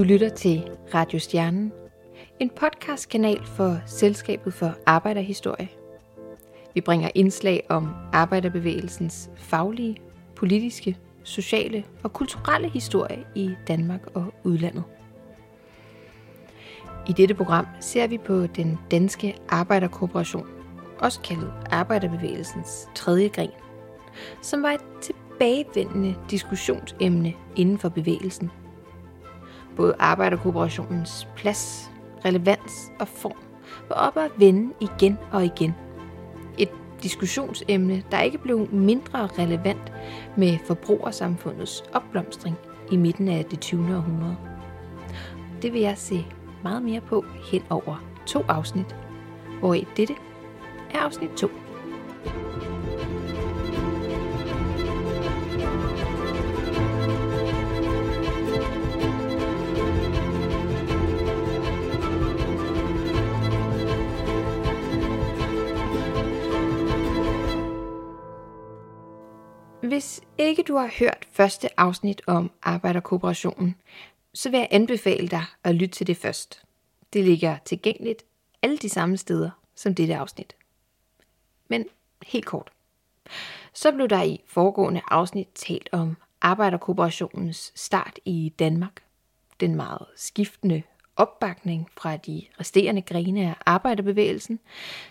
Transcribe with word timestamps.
Du 0.00 0.04
lytter 0.04 0.28
til 0.28 0.70
Radio 0.94 1.18
Stjernen, 1.18 1.72
en 2.38 2.50
podcastkanal 2.50 3.44
for 3.44 3.78
Selskabet 3.86 4.54
for 4.54 4.74
Arbejderhistorie. 4.86 5.68
Vi 6.74 6.80
bringer 6.80 7.10
indslag 7.14 7.66
om 7.68 7.88
arbejderbevægelsens 8.12 9.30
faglige, 9.36 9.96
politiske, 10.36 10.96
sociale 11.24 11.84
og 12.02 12.12
kulturelle 12.12 12.68
historie 12.68 13.24
i 13.34 13.50
Danmark 13.68 14.00
og 14.14 14.34
udlandet. 14.44 14.84
I 17.08 17.12
dette 17.12 17.34
program 17.34 17.66
ser 17.80 18.06
vi 18.06 18.18
på 18.18 18.46
den 18.46 18.78
danske 18.90 19.36
arbejderkooperation, 19.48 20.46
også 20.98 21.20
kaldet 21.20 21.52
arbejderbevægelsens 21.70 22.88
tredje 22.94 23.28
gren, 23.28 23.50
som 24.42 24.62
var 24.62 24.70
et 24.70 24.84
tilbagevendende 25.02 26.14
diskussionsemne 26.30 27.34
inden 27.56 27.78
for 27.78 27.88
bevægelsen. 27.88 28.50
Både 29.80 29.94
arbejderkooperationens 29.98 31.28
plads, 31.36 31.90
relevans 32.24 32.92
og 32.98 33.08
form 33.08 33.36
var 33.88 33.96
op 33.96 34.16
at 34.16 34.30
vende 34.36 34.74
igen 34.80 35.18
og 35.32 35.44
igen. 35.44 35.74
Et 36.58 36.68
diskussionsemne, 37.02 38.02
der 38.10 38.20
ikke 38.20 38.38
blev 38.38 38.68
mindre 38.72 39.26
relevant 39.26 39.92
med 40.36 40.58
forbrugersamfundets 40.66 41.82
opblomstring 41.92 42.56
i 42.92 42.96
midten 42.96 43.28
af 43.28 43.44
det 43.44 43.60
20. 43.60 43.96
århundrede. 43.96 44.36
Det 45.62 45.72
vil 45.72 45.80
jeg 45.80 45.98
se 45.98 46.26
meget 46.62 46.82
mere 46.82 47.00
på 47.00 47.24
hen 47.52 47.62
over 47.70 48.04
to 48.26 48.44
afsnit, 48.48 48.96
hvor 49.60 49.74
i 49.74 49.86
dette 49.96 50.14
er 50.94 50.98
afsnit 50.98 51.30
2. 51.30 51.48
Hvis 70.00 70.20
ikke 70.38 70.62
du 70.62 70.76
har 70.76 70.90
hørt 70.98 71.26
første 71.32 71.80
afsnit 71.80 72.22
om 72.26 72.50
arbejderkooperationen, 72.62 73.74
så 74.34 74.50
vil 74.50 74.58
jeg 74.58 74.68
anbefale 74.70 75.28
dig 75.28 75.44
at 75.64 75.74
lytte 75.74 75.94
til 75.94 76.06
det 76.06 76.16
først. 76.16 76.62
Det 77.12 77.24
ligger 77.24 77.58
tilgængeligt 77.64 78.24
alle 78.62 78.78
de 78.78 78.88
samme 78.88 79.16
steder 79.16 79.50
som 79.74 79.94
dette 79.94 80.16
afsnit. 80.16 80.56
Men 81.68 81.84
helt 82.26 82.46
kort. 82.46 82.70
Så 83.72 83.92
blev 83.92 84.08
der 84.08 84.22
i 84.22 84.40
foregående 84.46 85.00
afsnit 85.08 85.48
talt 85.54 85.88
om 85.92 86.16
arbejderkooperationens 86.40 87.72
start 87.74 88.18
i 88.24 88.54
Danmark. 88.58 89.02
Den 89.60 89.74
meget 89.74 90.06
skiftende 90.16 90.82
opbakning 91.16 91.88
fra 91.96 92.16
de 92.16 92.42
resterende 92.60 93.02
grene 93.02 93.40
af 93.40 93.54
arbejderbevægelsen, 93.66 94.60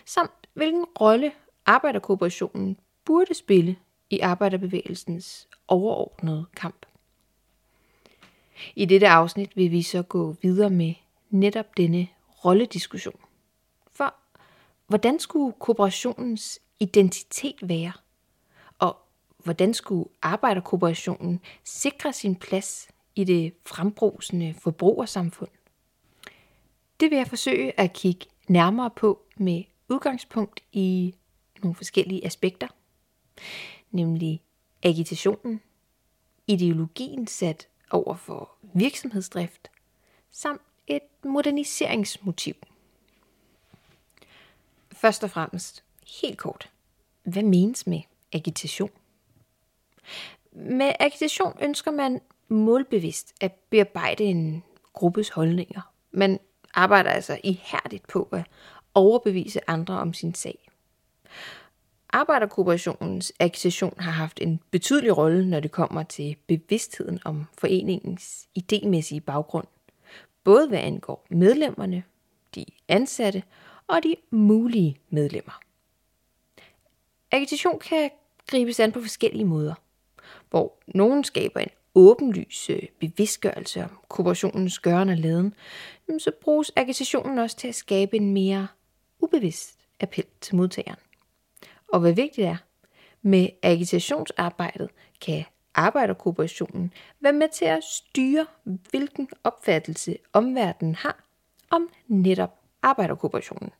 samt 0.04 0.48
hvilken 0.54 0.84
rolle 1.00 1.32
arbejderkooperationen 1.66 2.76
burde 3.04 3.34
spille 3.34 3.76
i 4.10 4.18
arbejderbevægelsens 4.18 5.48
overordnede 5.68 6.46
kamp. 6.56 6.86
I 8.74 8.84
dette 8.84 9.08
afsnit 9.08 9.56
vil 9.56 9.70
vi 9.70 9.82
så 9.82 10.02
gå 10.02 10.36
videre 10.42 10.70
med 10.70 10.94
netop 11.30 11.76
denne 11.76 12.08
rollediskussion. 12.44 13.20
For 13.92 14.14
hvordan 14.86 15.18
skulle 15.18 15.54
kooperationens 15.58 16.60
identitet 16.80 17.56
være? 17.62 17.92
Og 18.78 18.96
hvordan 19.38 19.74
skulle 19.74 20.10
arbejderkooperationen 20.22 21.40
sikre 21.64 22.12
sin 22.12 22.36
plads 22.36 22.88
i 23.14 23.24
det 23.24 23.54
frembrusende 23.66 24.54
forbrugersamfund? 24.58 25.50
Det 27.00 27.10
vil 27.10 27.16
jeg 27.16 27.26
forsøge 27.26 27.80
at 27.80 27.92
kigge 27.92 28.26
nærmere 28.48 28.90
på 28.90 29.22
med 29.36 29.64
udgangspunkt 29.88 30.60
i 30.72 31.14
nogle 31.62 31.74
forskellige 31.74 32.26
aspekter, 32.26 32.68
nemlig 33.90 34.42
agitationen, 34.82 35.60
ideologien 36.46 37.26
sat 37.26 37.68
over 37.90 38.14
for 38.14 38.50
virksomhedsdrift, 38.74 39.70
samt 40.30 40.62
et 40.86 41.02
moderniseringsmotiv. 41.24 42.54
Først 44.92 45.24
og 45.24 45.30
fremmest, 45.30 45.84
helt 46.22 46.38
kort, 46.38 46.70
hvad 47.22 47.42
menes 47.42 47.86
med 47.86 48.00
agitation? 48.32 48.90
Med 50.52 50.92
agitation 51.00 51.52
ønsker 51.62 51.90
man 51.90 52.20
målbevidst 52.48 53.34
at 53.40 53.52
bearbejde 53.52 54.24
en 54.24 54.62
gruppes 54.92 55.28
holdninger. 55.28 55.92
Man 56.10 56.40
arbejder 56.74 57.10
altså 57.10 57.40
ihærdigt 57.44 58.06
på 58.06 58.28
at 58.32 58.44
overbevise 58.94 59.70
andre 59.70 59.98
om 59.98 60.14
sin 60.14 60.34
sag. 60.34 60.69
Arbejderkooperationens 62.12 63.32
agitation 63.40 63.94
har 63.98 64.10
haft 64.10 64.38
en 64.42 64.60
betydelig 64.70 65.16
rolle, 65.16 65.50
når 65.50 65.60
det 65.60 65.70
kommer 65.70 66.02
til 66.02 66.36
bevidstheden 66.46 67.20
om 67.24 67.46
foreningens 67.58 68.48
idémæssige 68.58 69.20
baggrund. 69.20 69.66
Både 70.44 70.68
hvad 70.68 70.78
angår 70.78 71.26
medlemmerne, 71.30 72.02
de 72.54 72.64
ansatte 72.88 73.42
og 73.86 74.02
de 74.02 74.16
mulige 74.30 74.96
medlemmer. 75.10 75.60
Agitation 77.30 77.78
kan 77.78 78.10
gribes 78.46 78.80
an 78.80 78.92
på 78.92 79.00
forskellige 79.00 79.44
måder, 79.44 79.74
hvor 80.50 80.78
nogen 80.86 81.24
skaber 81.24 81.60
en 81.60 81.70
åbenlys 81.94 82.70
øh, 82.70 82.82
bevidstgørelse 82.98 83.84
om 83.84 83.98
kooperationens 84.08 84.78
gøren 84.78 85.08
og 85.08 85.16
laden, 85.16 85.54
så 86.18 86.30
bruges 86.40 86.72
agitationen 86.76 87.38
også 87.38 87.56
til 87.56 87.68
at 87.68 87.74
skabe 87.74 88.16
en 88.16 88.32
mere 88.32 88.68
ubevidst 89.20 89.78
appel 90.00 90.24
til 90.40 90.56
modtageren. 90.56 90.98
Og 91.92 92.00
hvad 92.00 92.12
vigtigt 92.12 92.46
er, 92.46 92.56
med 93.22 93.48
agitationsarbejdet 93.62 94.90
kan 95.20 95.44
arbejderkooperationen 95.74 96.92
være 97.20 97.32
med 97.32 97.48
til 97.48 97.64
at 97.64 97.84
styre, 97.84 98.46
hvilken 98.64 99.28
opfattelse 99.44 100.16
omverdenen 100.32 100.94
har 100.94 101.24
om 101.70 101.88
netop 102.06 102.60
arbejderkooperationen. 102.82 103.70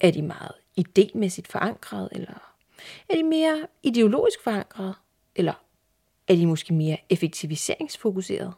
Er 0.00 0.10
de 0.10 0.22
meget 0.22 0.52
idémæssigt 0.80 1.50
forankret, 1.50 2.08
eller 2.12 2.54
er 3.08 3.14
de 3.14 3.22
mere 3.22 3.66
ideologisk 3.82 4.42
forankret, 4.44 4.94
eller 5.36 5.54
er 6.28 6.34
de 6.34 6.46
måske 6.46 6.74
mere 6.74 6.98
effektiviseringsfokuseret? 7.10 8.54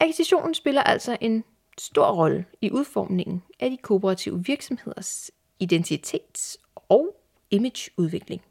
Agitationen 0.00 0.54
spiller 0.54 0.82
altså 0.82 1.16
en 1.20 1.44
stor 1.78 2.10
rolle 2.12 2.44
i 2.60 2.70
udformningen 2.70 3.42
af 3.60 3.70
de 3.70 3.76
kooperative 3.76 4.44
virksomheders 4.44 5.30
identitets- 5.62 6.56
og 6.90 7.16
imageudvikling. 7.50 8.42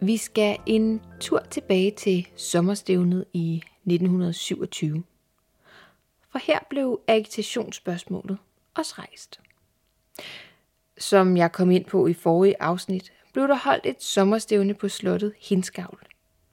Vi 0.00 0.16
skal 0.16 0.58
en 0.66 1.02
tur 1.20 1.38
tilbage 1.50 1.90
til 1.90 2.28
sommerstævnet 2.36 3.24
i 3.32 3.56
1927. 3.56 5.04
For 6.30 6.38
her 6.38 6.58
blev 6.70 7.00
agitationsspørgsmålet 7.08 8.38
også 8.74 8.94
rejst. 8.98 9.40
Som 10.98 11.36
jeg 11.36 11.52
kom 11.52 11.70
ind 11.70 11.84
på 11.84 12.06
i 12.06 12.14
forrige 12.14 12.62
afsnit, 12.62 13.12
blev 13.32 13.48
der 13.48 13.56
holdt 13.56 13.86
et 13.86 14.02
sommerstævne 14.02 14.74
på 14.74 14.88
slottet 14.88 15.34
Hinskavl, 15.40 16.06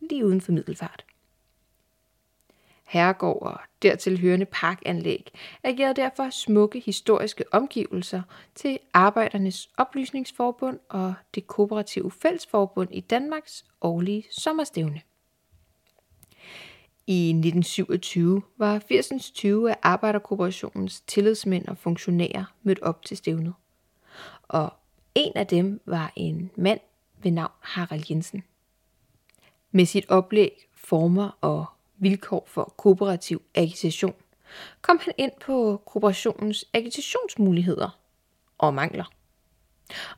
lige 0.10 0.26
uden 0.26 0.42
for 0.42 0.52
Middelfart. 0.52 1.06
Herregård 2.88 3.42
og 3.42 3.60
dertil 3.82 4.20
hørende 4.20 4.46
parkanlæg 4.46 5.32
agerede 5.64 5.94
derfor 6.02 6.30
smukke 6.30 6.80
historiske 6.80 7.44
omgivelser 7.52 8.22
til 8.56 8.80
Arbejdernes 8.94 9.70
Oplysningsforbund 9.78 10.80
og 10.90 11.14
det 11.36 11.48
Kooperative 11.48 12.12
Fællesforbund 12.12 12.90
i 12.92 13.00
Danmarks 13.00 13.66
årlige 13.82 14.24
sommerstævne. 14.32 15.02
I 17.08 17.30
1927 17.30 18.42
var 18.58 18.80
80'ens 18.92 19.34
20 19.34 19.70
af 19.70 19.78
Arbejderkooperationens 19.84 21.02
tillidsmænd 21.02 21.68
og 21.68 21.78
funktionærer 21.78 22.56
mødt 22.64 22.80
op 22.82 23.06
til 23.06 23.18
stævnet 23.18 23.54
og 24.48 24.74
en 25.16 25.32
af 25.36 25.48
dem 25.48 25.82
var 25.86 26.14
en 26.16 26.52
mand 26.56 26.80
ved 27.18 27.32
navn 27.32 27.52
Harald 27.60 28.04
Jensen. 28.10 28.44
Med 29.72 29.86
sit 29.86 30.10
oplæg, 30.10 30.68
former 30.74 31.38
og 31.42 31.66
vilkår 31.98 32.44
for 32.48 32.74
kooperativ 32.78 33.42
agitation, 33.56 34.16
kom 34.82 35.00
han 35.04 35.14
ind 35.18 35.32
på 35.42 35.82
kooperationens 35.86 36.66
agitationsmuligheder 36.74 38.00
og 38.58 38.74
mangler. 38.74 39.06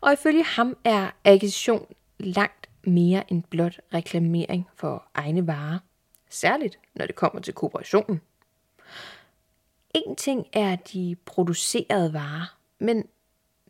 Og 0.02 0.14
ifølge 0.14 0.44
ham 0.44 0.78
er 0.84 1.12
agitation 1.24 1.86
langt 2.20 2.70
mere 2.84 3.32
end 3.32 3.44
blot 3.44 3.80
reklamering 3.94 4.68
for 4.76 5.08
egne 5.14 5.48
varer, 5.48 5.80
særligt 6.30 6.80
når 6.96 7.06
det 7.06 7.16
kommer 7.16 7.42
til 7.42 7.54
kooperationen. 7.54 8.22
En 9.96 10.16
ting 10.16 10.48
er 10.54 10.76
de 10.76 11.16
producerede 11.26 12.14
varer, 12.14 12.58
men 12.80 13.04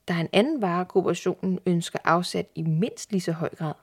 der 0.07 0.13
er 0.13 0.19
en 0.19 0.30
anden 0.33 0.62
vare, 0.62 0.86
kooperationen 0.86 1.59
ønsker 1.65 2.00
afsat 2.04 2.48
i 2.56 2.62
mindst 2.62 3.12
lige 3.12 3.21
så 3.21 3.31
høj 3.31 3.50
grad, 3.56 3.74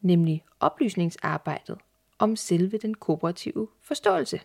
nemlig 0.00 0.44
oplysningsarbejdet 0.60 1.76
om 2.18 2.36
selve 2.36 2.78
den 2.78 2.94
kooperative 2.94 3.68
forståelse. 3.82 4.40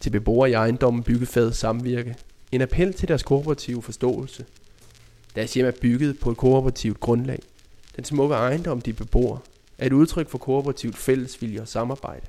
Til 0.00 0.10
beboere 0.10 0.50
i 0.50 0.52
ejendommen 0.52 1.02
byggefad 1.02 1.52
samvirke. 1.52 2.16
En 2.52 2.60
appel 2.60 2.92
til 2.92 3.08
deres 3.08 3.22
kooperative 3.22 3.82
forståelse. 3.82 4.46
Deres 5.34 5.54
hjem 5.54 5.66
er 5.66 5.72
bygget 5.80 6.18
på 6.20 6.30
et 6.30 6.36
kooperativt 6.36 7.00
grundlag. 7.00 7.38
Den 7.96 8.04
smukke 8.04 8.34
ejendom, 8.34 8.80
de 8.80 8.92
bebor, 8.92 9.42
er 9.78 9.86
et 9.86 9.92
udtryk 9.92 10.28
for 10.28 10.38
kooperativt 10.38 10.96
fællesvilje 10.96 11.60
og 11.60 11.68
samarbejde. 11.68 12.26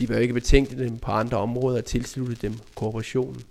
De 0.00 0.06
bør 0.06 0.18
ikke 0.18 0.34
betænke 0.34 0.78
dem 0.78 0.98
på 0.98 1.10
andre 1.10 1.36
områder 1.36 1.78
og 1.78 1.84
tilslutte 1.84 2.34
dem 2.34 2.54
kooperationen. 2.74 3.42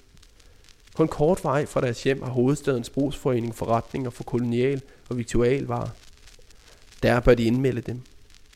På 0.98 1.04
en 1.04 1.10
kort 1.10 1.44
vej 1.44 1.66
fra 1.66 1.82
deres 1.82 2.04
hjem 2.04 2.22
har 2.22 2.30
hovedstadens 2.30 2.90
brugsforening 2.90 3.56
forretninger 3.56 4.10
for 4.10 4.24
kolonial 4.24 4.82
og 5.10 5.18
viktualvarer. 5.18 5.90
Der 7.04 7.20
bør 7.20 7.36
de 7.36 7.44
indmelde 7.44 7.82
dem, 7.82 8.02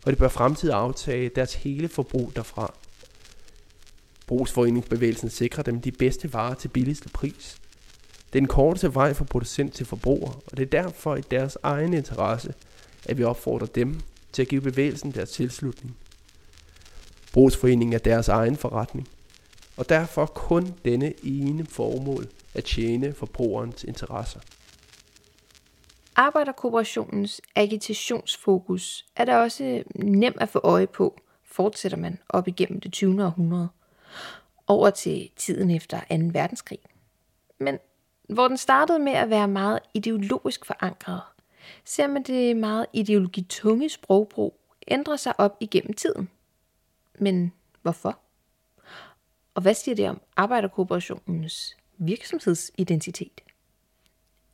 og 0.06 0.12
det 0.12 0.20
bør 0.20 0.28
fremtidig 0.28 0.76
aftage 0.76 1.30
deres 1.30 1.54
hele 1.54 1.90
forbrug 1.90 2.32
derfra. 2.36 2.74
Brugsforeningsbevægelsen 4.28 5.30
sikrer 5.30 5.64
dem 5.64 5.82
de 5.82 5.92
bedste 5.92 6.34
varer 6.34 6.54
til 6.54 6.68
billigste 6.68 7.10
pris. 7.10 7.58
Det 8.34 8.40
er 8.40 8.42
den 8.42 8.48
korteste 8.48 8.96
vej 8.96 9.14
fra 9.14 9.26
producent 9.26 9.74
til 9.74 9.86
forbruger, 9.86 10.32
og 10.46 10.58
det 10.58 10.64
er 10.64 10.82
derfor 10.82 11.16
i 11.16 11.22
deres 11.32 11.58
egen 11.64 11.94
interesse, 11.94 12.54
at 13.06 13.18
vi 13.18 13.24
opfordrer 13.24 13.68
dem 13.68 14.00
til 14.32 14.42
at 14.42 14.48
give 14.48 14.62
bevægelsen 14.62 15.12
deres 15.12 15.32
tilslutning. 15.32 15.98
Brugsforeningen 17.34 17.94
er 17.94 17.98
deres 17.98 18.28
egen 18.28 18.58
forretning, 18.58 19.08
og 19.78 19.90
derfor 19.90 20.26
kun 20.26 20.74
denne 20.86 21.14
ene 21.24 21.66
formål 21.66 22.28
at 22.54 22.64
tjene 22.64 23.14
forbrugerens 23.14 23.84
interesser. 23.84 24.40
Arbejderkooperationens 26.16 27.42
agitationsfokus 27.56 29.06
er 29.16 29.26
da 29.26 29.38
også 29.38 29.84
nem 29.96 30.36
at 30.42 30.50
få 30.50 30.60
øje 30.64 30.88
på, 30.88 31.22
fortsætter 31.46 31.98
man 31.98 32.20
op 32.30 32.48
igennem 32.48 32.80
det 32.80 32.94
20. 32.94 33.26
århundrede, 33.26 33.70
over 34.68 34.90
til 34.90 35.30
tiden 35.36 35.72
efter 35.72 36.00
2. 36.00 36.06
verdenskrig. 36.10 36.80
Men 37.60 37.80
hvor 38.30 38.48
den 38.48 38.58
startede 38.58 39.00
med 39.00 39.12
at 39.12 39.30
være 39.30 39.48
meget 39.48 39.80
ideologisk 39.94 40.66
forankret, 40.66 41.22
ser 41.86 42.08
man 42.08 42.24
det 42.24 42.58
meget 42.58 42.86
ideologitunge 42.94 43.90
sprogbrug 43.90 44.62
ændre 44.88 45.18
sig 45.18 45.40
op 45.40 45.58
igennem 45.60 45.94
tiden. 45.94 46.30
Men 47.20 47.54
hvorfor? 47.82 48.20
Og 49.54 49.62
hvad 49.62 49.74
siger 49.74 49.96
det 49.96 50.10
om 50.10 50.22
arbejderkooperationens 50.36 51.78
virksomhedsidentitet? 51.98 53.42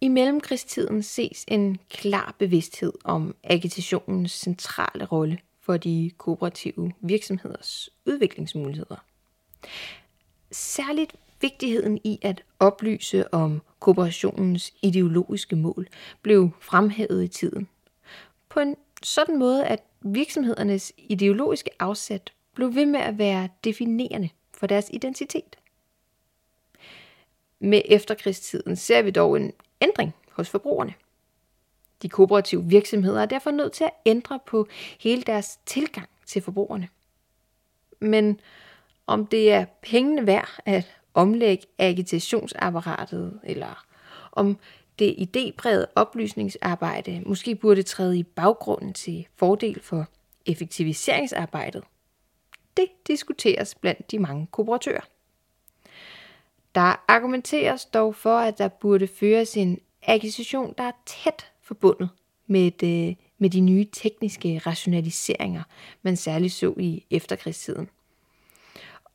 I 0.01 0.07
mellemkrigstiden 0.07 1.03
ses 1.03 1.45
en 1.47 1.77
klar 1.89 2.35
bevidsthed 2.39 2.93
om 3.03 3.35
agitationens 3.43 4.31
centrale 4.31 5.05
rolle 5.05 5.39
for 5.61 5.77
de 5.77 6.11
kooperative 6.17 6.91
virksomheders 7.01 7.89
udviklingsmuligheder. 8.05 9.05
Særligt 10.51 11.15
vigtigheden 11.41 11.99
i 12.03 12.19
at 12.21 12.43
oplyse 12.59 13.33
om 13.33 13.61
kooperationens 13.79 14.73
ideologiske 14.81 15.55
mål 15.55 15.87
blev 16.21 16.49
fremhævet 16.59 17.23
i 17.23 17.27
tiden. 17.27 17.67
På 18.49 18.59
en 18.59 18.75
sådan 19.03 19.39
måde, 19.39 19.65
at 19.65 19.83
virksomhedernes 20.01 20.93
ideologiske 20.97 21.69
afsæt 21.79 22.33
blev 22.55 22.75
ved 22.75 22.85
med 22.85 22.99
at 22.99 23.17
være 23.17 23.49
definerende 23.63 24.29
for 24.57 24.67
deres 24.67 24.89
identitet. 24.93 25.57
Med 27.59 27.81
efterkrigstiden 27.85 28.75
ser 28.75 29.01
vi 29.01 29.11
dog 29.11 29.37
en 29.37 29.53
ændring 29.81 30.13
hos 30.31 30.49
forbrugerne. 30.49 30.93
De 32.01 32.09
kooperative 32.09 32.65
virksomheder 32.65 33.21
er 33.21 33.25
derfor 33.25 33.51
nødt 33.51 33.73
til 33.73 33.83
at 33.83 33.93
ændre 34.05 34.39
på 34.45 34.67
hele 34.99 35.21
deres 35.21 35.59
tilgang 35.65 36.09
til 36.25 36.41
forbrugerne. 36.41 36.89
Men 37.99 38.39
om 39.07 39.27
det 39.27 39.51
er 39.51 39.65
pengene 39.81 40.27
værd 40.27 40.49
at 40.65 40.97
omlægge 41.13 41.65
agitationsapparatet, 41.77 43.39
eller 43.43 43.85
om 44.31 44.57
det 44.99 45.15
idébredet 45.15 45.85
oplysningsarbejde 45.95 47.23
måske 47.25 47.55
burde 47.55 47.83
træde 47.83 48.19
i 48.19 48.23
baggrunden 48.23 48.93
til 48.93 49.27
fordel 49.35 49.81
for 49.81 50.05
effektiviseringsarbejdet. 50.45 51.83
Det 52.77 52.87
diskuteres 53.07 53.75
blandt 53.75 54.11
de 54.11 54.19
mange 54.19 54.47
kooperatører. 54.51 55.01
Der 56.75 57.03
argumenteres 57.07 57.85
dog 57.85 58.15
for, 58.15 58.37
at 58.37 58.57
der 58.57 58.67
burde 58.67 59.07
føres 59.07 59.57
en 59.57 59.79
akquisition, 60.03 60.73
der 60.77 60.83
er 60.83 60.91
tæt 61.05 61.51
forbundet 61.61 62.09
med, 62.47 62.71
det, 62.71 63.17
med 63.37 63.49
de 63.49 63.59
nye 63.59 63.85
tekniske 63.93 64.61
rationaliseringer, 64.65 65.63
man 66.01 66.17
særligt 66.17 66.53
så 66.53 66.73
i 66.77 67.05
efterkrigstiden. 67.09 67.89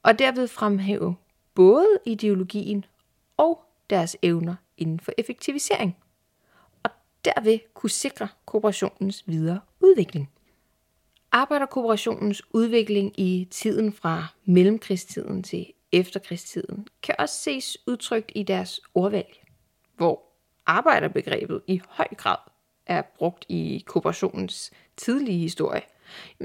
Og 0.03 0.19
derved 0.19 0.49
fremhæve 0.49 1.17
både 1.55 1.99
ideologien 2.07 2.85
og 3.37 3.65
deres 3.91 4.17
evner 4.23 4.55
inden 4.79 5.01
for 5.01 5.13
effektivisering, 5.19 5.97
og 6.83 6.91
derved 7.25 7.59
kunne 7.75 7.91
sikre 7.91 8.29
kooperationens 8.45 9.25
videre 9.27 9.61
udvikling. 9.81 10.31
Arbejderkooperationens 11.35 12.43
udvikling 12.51 13.21
i 13.21 13.49
tiden 13.51 13.93
fra 13.93 14.27
mellemkrigstiden 14.45 15.43
til 15.43 15.73
efterkrigstiden 15.93 16.89
kan 17.03 17.15
også 17.19 17.35
ses 17.35 17.79
udtrykt 17.87 18.33
i 18.35 18.43
deres 18.43 18.81
ordvalg, 18.95 19.45
hvor 19.97 20.23
arbejderbegrebet 20.67 21.63
i 21.67 21.81
høj 21.89 22.09
grad 22.17 22.37
er 22.87 23.03
brugt 23.03 23.47
i 23.49 23.85
kooperationens 23.87 24.71
tidlige 24.97 25.39
historie, 25.39 25.83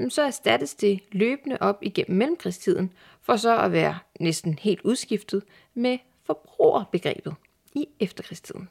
så 0.08 0.22
erstattes 0.22 0.74
det 0.74 1.00
løbende 1.12 1.58
op 1.60 1.78
igennem 1.82 2.18
mellemkrigstiden, 2.18 2.92
for 3.22 3.36
så 3.36 3.58
at 3.58 3.72
være 3.72 3.98
næsten 4.20 4.58
helt 4.58 4.80
udskiftet 4.80 5.42
med 5.74 5.98
forbrugerbegrebet 6.24 7.34
i 7.74 7.88
efterkrigstiden. 8.00 8.68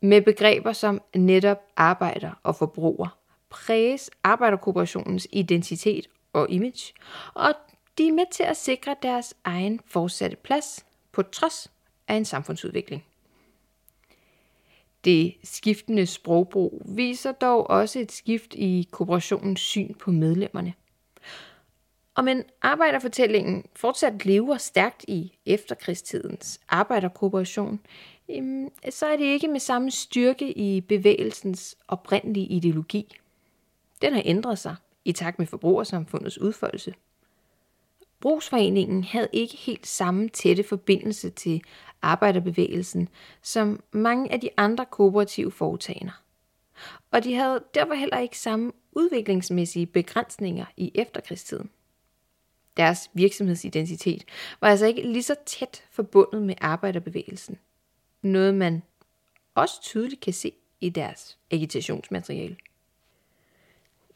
Med 0.00 0.22
begreber 0.22 0.72
som 0.72 1.02
netop 1.16 1.58
arbejder 1.76 2.30
og 2.42 2.56
forbruger 2.56 3.21
præges 3.52 4.10
arbejderkooperationens 4.24 5.28
identitet 5.32 6.06
og 6.32 6.50
image, 6.50 6.92
og 7.34 7.54
de 7.98 8.08
er 8.08 8.12
med 8.12 8.24
til 8.32 8.42
at 8.42 8.56
sikre 8.56 8.96
deres 9.02 9.34
egen 9.44 9.80
fortsatte 9.86 10.36
plads 10.36 10.86
på 11.12 11.22
trods 11.22 11.70
af 12.08 12.14
en 12.14 12.24
samfundsudvikling. 12.24 13.04
Det 15.04 15.34
skiftende 15.44 16.06
sprogbrug 16.06 16.82
viser 16.84 17.32
dog 17.32 17.70
også 17.70 17.98
et 17.98 18.12
skift 18.12 18.54
i 18.54 18.88
kooperationens 18.90 19.60
syn 19.60 19.94
på 19.94 20.10
medlemmerne. 20.10 20.74
Og 22.14 22.24
men 22.24 22.44
arbejderfortællingen 22.62 23.64
fortsat 23.76 24.26
lever 24.26 24.56
stærkt 24.56 25.04
i 25.08 25.38
efterkrigstidens 25.46 26.60
arbejderkooperation, 26.68 27.80
så 28.90 29.06
er 29.06 29.16
det 29.16 29.24
ikke 29.24 29.48
med 29.48 29.60
samme 29.60 29.90
styrke 29.90 30.58
i 30.58 30.80
bevægelsens 30.80 31.76
oprindelige 31.88 32.46
ideologi. 32.46 33.18
Den 34.02 34.12
har 34.12 34.22
ændret 34.24 34.58
sig 34.58 34.76
i 35.04 35.12
takt 35.12 35.38
med 35.38 35.46
forbrugersamfundets 35.46 36.38
udfoldelse. 36.38 36.94
Brugsforeningen 38.20 39.04
havde 39.04 39.28
ikke 39.32 39.56
helt 39.56 39.86
samme 39.86 40.28
tætte 40.28 40.64
forbindelse 40.64 41.30
til 41.30 41.62
arbejderbevægelsen 42.02 43.08
som 43.42 43.82
mange 43.92 44.32
af 44.32 44.40
de 44.40 44.48
andre 44.56 44.86
kooperative 44.86 45.50
foretagender. 45.52 46.22
Og 47.10 47.24
de 47.24 47.34
havde 47.34 47.64
derfor 47.74 47.94
heller 47.94 48.18
ikke 48.18 48.38
samme 48.38 48.72
udviklingsmæssige 48.92 49.86
begrænsninger 49.86 50.64
i 50.76 50.92
efterkrigstiden. 50.94 51.70
Deres 52.76 53.10
virksomhedsidentitet 53.14 54.24
var 54.60 54.68
altså 54.68 54.86
ikke 54.86 55.02
lige 55.02 55.22
så 55.22 55.34
tæt 55.46 55.84
forbundet 55.90 56.42
med 56.42 56.54
arbejderbevægelsen. 56.60 57.58
Noget 58.22 58.54
man 58.54 58.82
også 59.54 59.82
tydeligt 59.82 60.20
kan 60.20 60.32
se 60.32 60.52
i 60.80 60.88
deres 60.88 61.38
agitationsmateriale. 61.50 62.56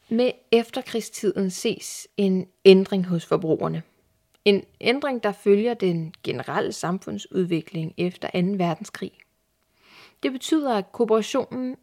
Med 0.09 0.31
efterkrigstiden 0.51 1.51
ses 1.51 2.07
en 2.17 2.47
ændring 2.65 3.05
hos 3.05 3.25
forbrugerne. 3.25 3.83
En 4.45 4.63
ændring, 4.81 5.23
der 5.23 5.31
følger 5.31 5.73
den 5.73 6.13
generelle 6.23 6.71
samfundsudvikling 6.71 7.93
efter 7.97 8.27
2. 8.27 8.37
verdenskrig. 8.37 9.11
Det 10.23 10.31
betyder, 10.31 10.73
at 10.73 10.91
kooperationen 10.91 11.75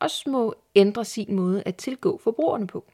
også 0.00 0.30
må 0.30 0.54
ændre 0.74 1.04
sin 1.04 1.34
måde 1.34 1.62
at 1.66 1.76
tilgå 1.76 2.20
forbrugerne 2.24 2.66
på, 2.66 2.84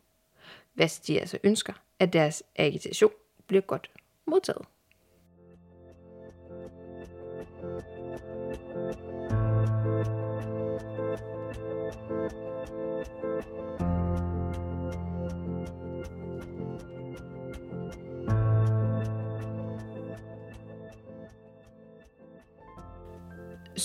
Hvad 0.75 1.05
de 1.07 1.21
altså 1.21 1.39
ønsker, 1.45 1.73
at 1.99 2.13
deres 2.13 2.43
agitation 2.57 3.13
bliver 3.47 3.63
godt 3.63 3.91
modtaget. 4.27 4.67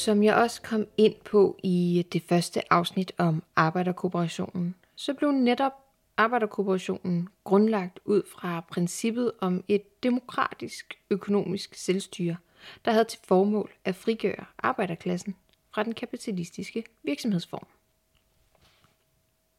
Som 0.04 0.24
jeg 0.24 0.36
også 0.36 0.62
kom 0.62 0.88
ind 0.98 1.16
på 1.26 1.60
i 1.64 2.06
det 2.14 2.24
første 2.30 2.74
afsnit 2.74 3.12
om 3.18 3.44
arbejderkooperationen, 3.56 4.76
så 4.96 5.14
blev 5.14 5.32
netop 5.32 5.72
arbejderkooperationen 6.18 7.30
grundlagt 7.44 8.00
ud 8.06 8.22
fra 8.32 8.66
princippet 8.72 9.32
om 9.40 9.64
et 9.68 10.04
demokratisk 10.04 11.00
økonomisk 11.10 11.76
selvstyre, 11.76 12.38
der 12.86 12.92
havde 12.92 13.06
til 13.06 13.20
formål 13.24 13.72
at 13.86 13.96
frigøre 13.96 14.46
arbejderklassen 14.58 15.36
fra 15.74 15.84
den 15.84 15.94
kapitalistiske 15.94 16.84
virksomhedsform. 17.04 17.68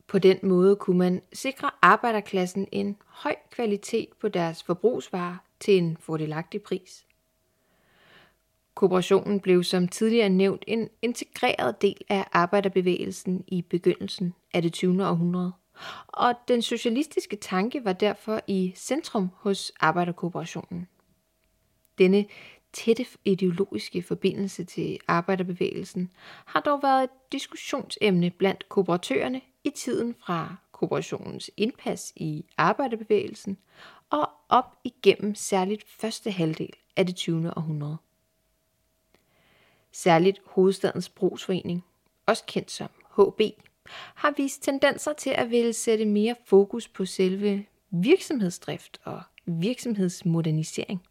På 0.06 0.18
den 0.18 0.38
måde 0.42 0.76
kunne 0.76 0.98
man 0.98 1.22
sikre 1.32 1.70
arbejderklassen 1.82 2.68
en 2.72 2.96
høj 3.06 3.34
kvalitet 3.50 4.08
på 4.20 4.28
deres 4.28 4.62
forbrugsvarer 4.62 5.36
til 5.60 5.78
en 5.78 5.96
fordelagtig 6.00 6.62
pris. 6.62 7.04
Kooperationen 8.84 9.40
blev 9.40 9.64
som 9.64 9.88
tidligere 9.88 10.28
nævnt 10.28 10.64
en 10.66 10.88
integreret 11.02 11.82
del 11.82 11.96
af 12.08 12.24
arbejderbevægelsen 12.32 13.44
i 13.46 13.62
begyndelsen 13.62 14.34
af 14.54 14.62
det 14.62 14.72
20. 14.72 15.06
århundrede, 15.08 15.52
og 16.08 16.34
den 16.48 16.62
socialistiske 16.62 17.36
tanke 17.36 17.84
var 17.84 17.92
derfor 17.92 18.40
i 18.46 18.72
centrum 18.76 19.30
hos 19.34 19.72
arbejderkooperationen. 19.80 20.88
Denne 21.98 22.24
tætte 22.72 23.06
ideologiske 23.24 24.02
forbindelse 24.02 24.64
til 24.64 24.98
arbejderbevægelsen 25.08 26.10
har 26.44 26.60
dog 26.60 26.82
været 26.82 27.04
et 27.04 27.10
diskussionsemne 27.32 28.30
blandt 28.30 28.68
kooperatørerne 28.68 29.40
i 29.64 29.70
tiden 29.70 30.14
fra 30.26 30.56
kooperationens 30.72 31.50
indpas 31.56 32.12
i 32.16 32.44
arbejderbevægelsen 32.56 33.58
og 34.10 34.30
op 34.48 34.76
igennem 34.84 35.34
særligt 35.34 35.90
første 35.90 36.30
halvdel 36.30 36.70
af 36.96 37.06
det 37.06 37.16
20. 37.16 37.56
århundrede. 37.56 37.96
Særligt 39.96 40.40
hovedstadens 40.46 41.08
brugsforening, 41.08 41.84
også 42.26 42.44
kendt 42.46 42.70
som 42.70 42.88
HB, 43.16 43.40
har 44.14 44.34
vist 44.36 44.62
tendenser 44.62 45.12
til 45.12 45.30
at 45.30 45.50
ville 45.50 45.72
sætte 45.72 46.04
mere 46.04 46.34
fokus 46.46 46.88
på 46.88 47.04
selve 47.04 47.64
virksomhedsdrift 47.90 49.00
og 49.04 49.22
virksomhedsmodernisering. 49.46 51.02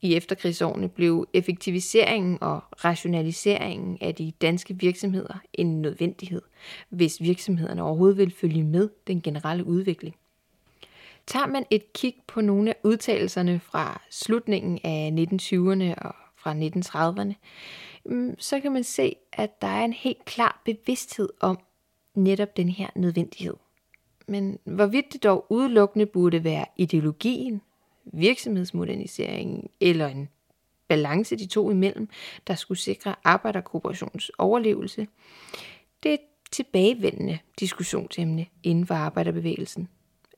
I 0.00 0.14
efterkrigsårene 0.14 0.88
blev 0.88 1.28
effektiviseringen 1.32 2.38
og 2.40 2.60
rationaliseringen 2.84 3.98
af 4.00 4.14
de 4.14 4.32
danske 4.40 4.78
virksomheder 4.78 5.34
en 5.52 5.82
nødvendighed, 5.82 6.42
hvis 6.88 7.22
virksomhederne 7.22 7.82
overhovedet 7.82 8.16
vil 8.16 8.34
følge 8.40 8.64
med 8.64 8.88
den 9.06 9.22
generelle 9.22 9.64
udvikling. 9.64 10.16
Tager 11.26 11.46
man 11.46 11.66
et 11.70 11.92
kig 11.92 12.14
på 12.26 12.40
nogle 12.40 12.70
af 12.70 12.76
udtalelserne 12.84 13.60
fra 13.60 14.02
slutningen 14.10 14.78
af 14.84 15.10
1920'erne 15.10 16.08
og 16.08 16.14
fra 16.40 16.54
1930'erne, 16.54 17.34
mm, 18.04 18.34
så 18.38 18.60
kan 18.60 18.72
man 18.72 18.84
se, 18.84 19.16
at 19.32 19.62
der 19.62 19.68
er 19.68 19.84
en 19.84 19.92
helt 19.92 20.24
klar 20.24 20.62
bevidsthed 20.64 21.28
om 21.40 21.58
netop 22.14 22.56
den 22.56 22.68
her 22.68 22.88
nødvendighed. 22.94 23.54
Men 24.26 24.58
hvorvidt 24.64 25.12
det 25.12 25.22
dog 25.22 25.46
udelukkende 25.48 26.06
burde 26.06 26.44
være 26.44 26.64
ideologien, 26.76 27.62
virksomhedsmoderniseringen 28.04 29.68
eller 29.80 30.06
en 30.06 30.28
balance 30.88 31.36
de 31.36 31.46
to 31.46 31.70
imellem, 31.70 32.08
der 32.46 32.54
skulle 32.54 32.78
sikre 32.78 33.14
arbejderkooperationens 33.24 34.30
overlevelse, 34.38 35.08
det 36.02 36.08
er 36.10 36.14
et 36.14 36.20
tilbagevendende 36.50 37.38
diskussionsemne 37.60 38.46
inden 38.62 38.86
for 38.86 38.94
arbejderbevægelsen. 38.94 39.88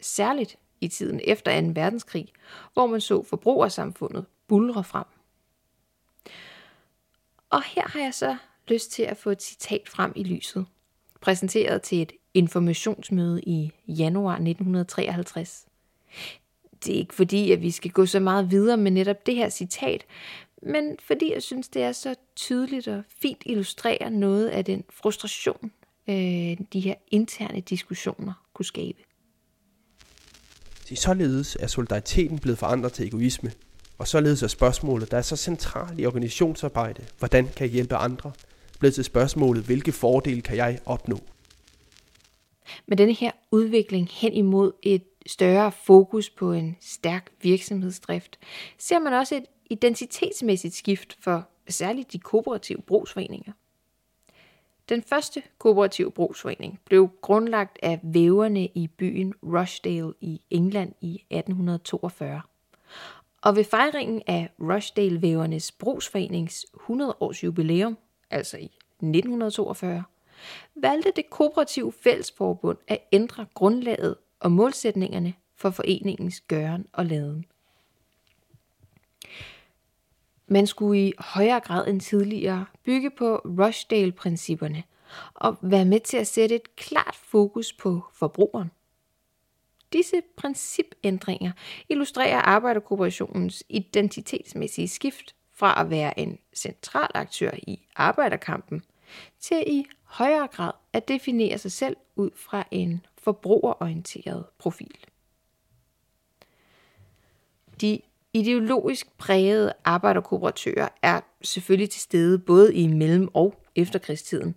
Særligt 0.01 0.57
i 0.81 0.89
tiden 0.89 1.21
efter 1.25 1.61
2. 1.61 1.67
verdenskrig, 1.75 2.29
hvor 2.73 2.87
man 2.87 3.01
så 3.01 3.23
forbrugersamfundet 3.23 4.27
bulre 4.49 4.85
frem. 4.85 5.05
Og 7.53 7.63
her 7.63 7.89
har 7.89 8.01
jeg 8.01 8.15
så 8.15 8.37
lyst 8.69 8.93
til 8.93 9.03
at 9.03 9.17
få 9.17 9.31
et 9.31 9.43
citat 9.43 9.89
frem 9.89 10.13
i 10.17 10.25
lyset, 10.25 10.67
præsenteret 11.21 11.83
til 11.83 12.03
et 12.03 12.13
informationsmøde 12.35 13.43
i 13.43 13.73
januar 13.89 14.33
1953. 14.33 15.67
Det 16.85 16.95
er 16.95 16.99
ikke 16.99 17.15
fordi, 17.15 17.53
at 17.53 17.63
vi 17.63 17.71
skal 17.71 17.91
gå 17.91 18.07
så 18.07 18.21
meget 18.21 18.51
videre 18.51 18.77
med 18.77 18.91
netop 18.91 19.27
det 19.27 19.35
her 19.35 19.49
citat, 19.49 20.05
men 20.63 20.97
fordi 21.07 21.33
jeg 21.33 21.43
synes, 21.43 21.69
det 21.69 21.83
er 21.83 21.93
så 21.93 22.15
tydeligt 22.37 22.89
og 22.89 23.03
fint 23.23 23.43
illustrerer 23.47 24.09
noget 24.09 24.49
af 24.49 24.65
den 24.65 24.85
frustration, 24.91 25.73
øh, 26.09 26.57
de 26.73 26.81
her 26.81 26.95
interne 27.11 27.61
diskussioner 27.61 28.33
kunne 28.55 28.67
skabe. 28.67 28.99
Således 30.95 31.57
er 31.61 31.67
solidariteten 31.67 32.39
blevet 32.39 32.59
forandret 32.59 32.93
til 32.93 33.07
egoisme, 33.07 33.53
og 34.03 34.09
således 34.09 34.43
er 34.43 34.47
spørgsmålet, 34.47 35.11
der 35.11 35.17
er 35.17 35.23
så 35.23 35.37
centralt 35.37 36.01
i 36.01 36.07
organisationsarbejde, 36.07 37.05
hvordan 37.19 37.49
kan 37.57 37.67
jeg 37.67 37.73
hjælpe 37.73 37.97
andre, 37.97 38.33
blevet 38.79 38.95
til 38.95 39.05
spørgsmålet, 39.05 39.65
hvilke 39.65 39.93
fordele 39.93 40.41
kan 40.41 40.57
jeg 40.57 40.79
opnå? 40.87 41.19
Med 42.87 42.97
denne 42.97 43.13
her 43.13 43.31
udvikling 43.51 44.09
hen 44.11 44.33
imod 44.33 44.73
et 44.83 45.05
større 45.27 45.73
fokus 45.73 46.31
på 46.31 46.53
en 46.53 46.77
stærk 46.81 47.31
virksomhedsdrift, 47.43 48.39
ser 48.79 48.99
man 48.99 49.13
også 49.13 49.37
et 49.37 49.45
identitetsmæssigt 49.71 50.75
skift 50.75 51.17
for 51.21 51.49
særligt 51.69 52.13
de 52.13 52.19
kooperative 52.19 52.83
brugsforeninger. 52.83 53.53
Den 54.89 55.03
første 55.03 55.43
kooperative 55.59 56.11
brugsforening 56.11 56.81
blev 56.85 57.11
grundlagt 57.21 57.79
af 57.83 58.01
væverne 58.03 58.67
i 58.67 58.89
byen 58.99 59.35
Rochdale 59.43 60.13
i 60.21 60.41
England 60.51 60.93
i 61.01 61.15
1842. 61.15 62.43
Og 63.43 63.57
ved 63.57 63.65
fejringen 63.65 64.23
af 64.27 64.51
Rushdale-vævernes 64.61 65.73
brugsforenings 65.73 66.67
100-års 66.75 67.45
jubilæum, 67.45 67.99
altså 68.31 68.57
i 68.57 68.65
1942, 68.65 70.05
valgte 70.75 71.13
det 71.17 71.31
kooperative 71.31 71.93
fællesforbund 71.93 72.79
at 72.89 72.99
ændre 73.13 73.47
grundlaget 73.55 74.17
og 74.41 74.53
målsætningerne 74.53 75.35
for 75.57 75.71
foreningens 75.71 76.41
gøren 76.41 76.87
og 76.93 77.07
laden. 77.07 77.45
Man 80.47 80.67
skulle 80.67 81.09
i 81.09 81.13
højere 81.19 81.61
grad 81.61 81.89
end 81.89 82.01
tidligere 82.01 82.67
bygge 82.85 83.11
på 83.11 83.37
Rushdale-principperne 83.37 84.83
og 85.35 85.57
være 85.61 85.85
med 85.85 86.01
til 86.01 86.17
at 86.17 86.27
sætte 86.27 86.55
et 86.55 86.77
klart 86.77 87.17
fokus 87.23 87.73
på 87.73 88.01
forbrugeren. 88.13 88.71
Disse 89.93 90.23
principændringer 90.37 91.53
illustrerer 91.89 92.39
arbejderkooperationens 92.39 93.65
identitetsmæssige 93.69 94.89
skift 94.89 95.35
fra 95.53 95.81
at 95.81 95.91
være 95.91 96.19
en 96.19 96.39
central 96.55 97.11
aktør 97.15 97.51
i 97.63 97.87
arbejderkampen 97.97 98.85
til 99.41 99.65
i 99.67 99.85
højere 100.05 100.47
grad 100.47 100.73
at 100.93 101.09
definere 101.09 101.59
sig 101.59 101.73
selv 101.73 101.97
ud 102.17 102.31
fra 102.37 102.65
en 102.71 103.07
forbrugerorienteret 103.19 104.45
profil. 104.59 104.97
De 107.81 108.01
ideologisk 108.33 109.19
prægede 109.19 109.73
arbejderkooperatører 109.85 110.89
er 111.03 111.21
selvfølgelig 111.45 111.91
til 111.91 112.01
stede 112.01 112.39
både 112.39 112.75
i 112.75 112.87
mellem- 112.87 113.29
og 113.35 113.55
efterkrigstiden, 113.77 114.55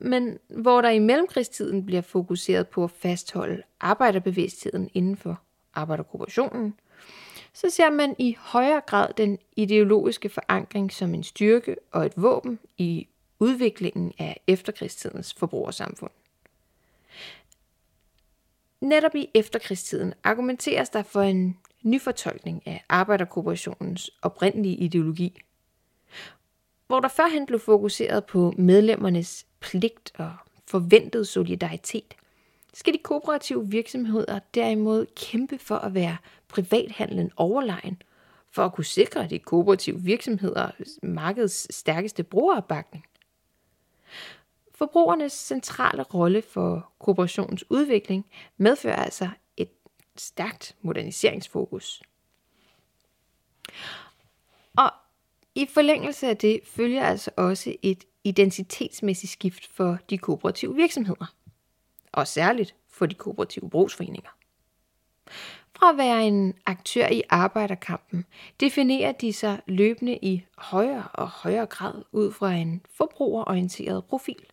men 0.00 0.38
hvor 0.48 0.80
der 0.80 0.90
i 0.90 0.98
mellemkrigstiden 0.98 1.86
bliver 1.86 2.02
fokuseret 2.02 2.68
på 2.68 2.84
at 2.84 2.90
fastholde 2.90 3.62
arbejderbevidstheden 3.80 4.90
inden 4.94 5.16
for 5.16 5.40
arbejderkooperationen, 5.74 6.74
så 7.52 7.70
ser 7.70 7.90
man 7.90 8.16
i 8.18 8.36
højere 8.38 8.80
grad 8.86 9.12
den 9.16 9.38
ideologiske 9.56 10.28
forankring 10.28 10.92
som 10.92 11.14
en 11.14 11.22
styrke 11.22 11.76
og 11.92 12.06
et 12.06 12.12
våben 12.16 12.58
i 12.78 13.08
udviklingen 13.40 14.12
af 14.18 14.40
efterkrigstidens 14.46 15.34
forbrugersamfund. 15.34 16.10
Netop 18.80 19.14
i 19.14 19.28
efterkrigstiden 19.34 20.14
argumenteres 20.24 20.88
der 20.88 21.02
for 21.02 21.22
en 21.22 21.58
nyfortolkning 21.82 22.62
af 22.66 22.84
arbejderkooperationens 22.88 24.10
oprindelige 24.22 24.76
ideologi, 24.76 25.40
hvor 26.88 27.00
der 27.00 27.08
førhen 27.08 27.46
blev 27.46 27.60
fokuseret 27.60 28.26
på 28.26 28.52
medlemmernes 28.58 29.46
pligt 29.60 30.12
og 30.18 30.32
forventet 30.66 31.28
solidaritet, 31.28 32.14
skal 32.74 32.92
de 32.92 32.98
kooperative 32.98 33.68
virksomheder 33.68 34.38
derimod 34.54 35.06
kæmpe 35.16 35.58
for 35.58 35.74
at 35.74 35.94
være 35.94 36.16
privathandlen 36.48 37.30
overlegen, 37.36 38.02
for 38.50 38.64
at 38.64 38.72
kunne 38.72 38.84
sikre 38.84 39.26
de 39.28 39.38
kooperative 39.38 40.00
virksomheder 40.00 40.70
markedets 41.02 41.74
stærkeste 41.74 42.22
brugeropbakning. 42.22 43.04
Forbrugernes 44.74 45.32
centrale 45.32 46.02
rolle 46.02 46.42
for 46.42 46.92
kooperationens 46.98 47.64
udvikling 47.70 48.26
medfører 48.56 48.96
altså 48.96 49.28
et 49.56 49.70
stærkt 50.16 50.76
moderniseringsfokus. 50.82 52.02
I 55.58 55.66
forlængelse 55.66 56.28
af 56.28 56.36
det 56.36 56.60
følger 56.64 57.04
altså 57.04 57.30
også 57.36 57.74
et 57.82 58.04
identitetsmæssigt 58.24 59.32
skift 59.32 59.66
for 59.66 59.98
de 60.10 60.18
kooperative 60.18 60.74
virksomheder, 60.74 61.34
og 62.12 62.26
særligt 62.26 62.74
for 62.90 63.06
de 63.06 63.14
kooperative 63.14 63.70
brugsforeninger. 63.70 64.30
Fra 65.76 65.90
at 65.90 65.98
være 65.98 66.26
en 66.26 66.54
aktør 66.66 67.06
i 67.06 67.22
arbejderkampen, 67.28 68.24
definerer 68.60 69.12
de 69.12 69.32
sig 69.32 69.60
løbende 69.66 70.18
i 70.22 70.44
højere 70.58 71.08
og 71.12 71.28
højere 71.28 71.66
grad 71.66 72.02
ud 72.12 72.32
fra 72.32 72.52
en 72.52 72.82
forbrugerorienteret 72.96 74.04
profil. 74.04 74.46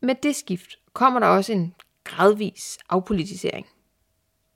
Med 0.00 0.14
det 0.14 0.36
skift 0.36 0.78
kommer 0.92 1.20
der 1.20 1.26
også 1.26 1.52
en 1.52 1.74
gradvis 2.04 2.78
afpolitisering. 2.88 3.66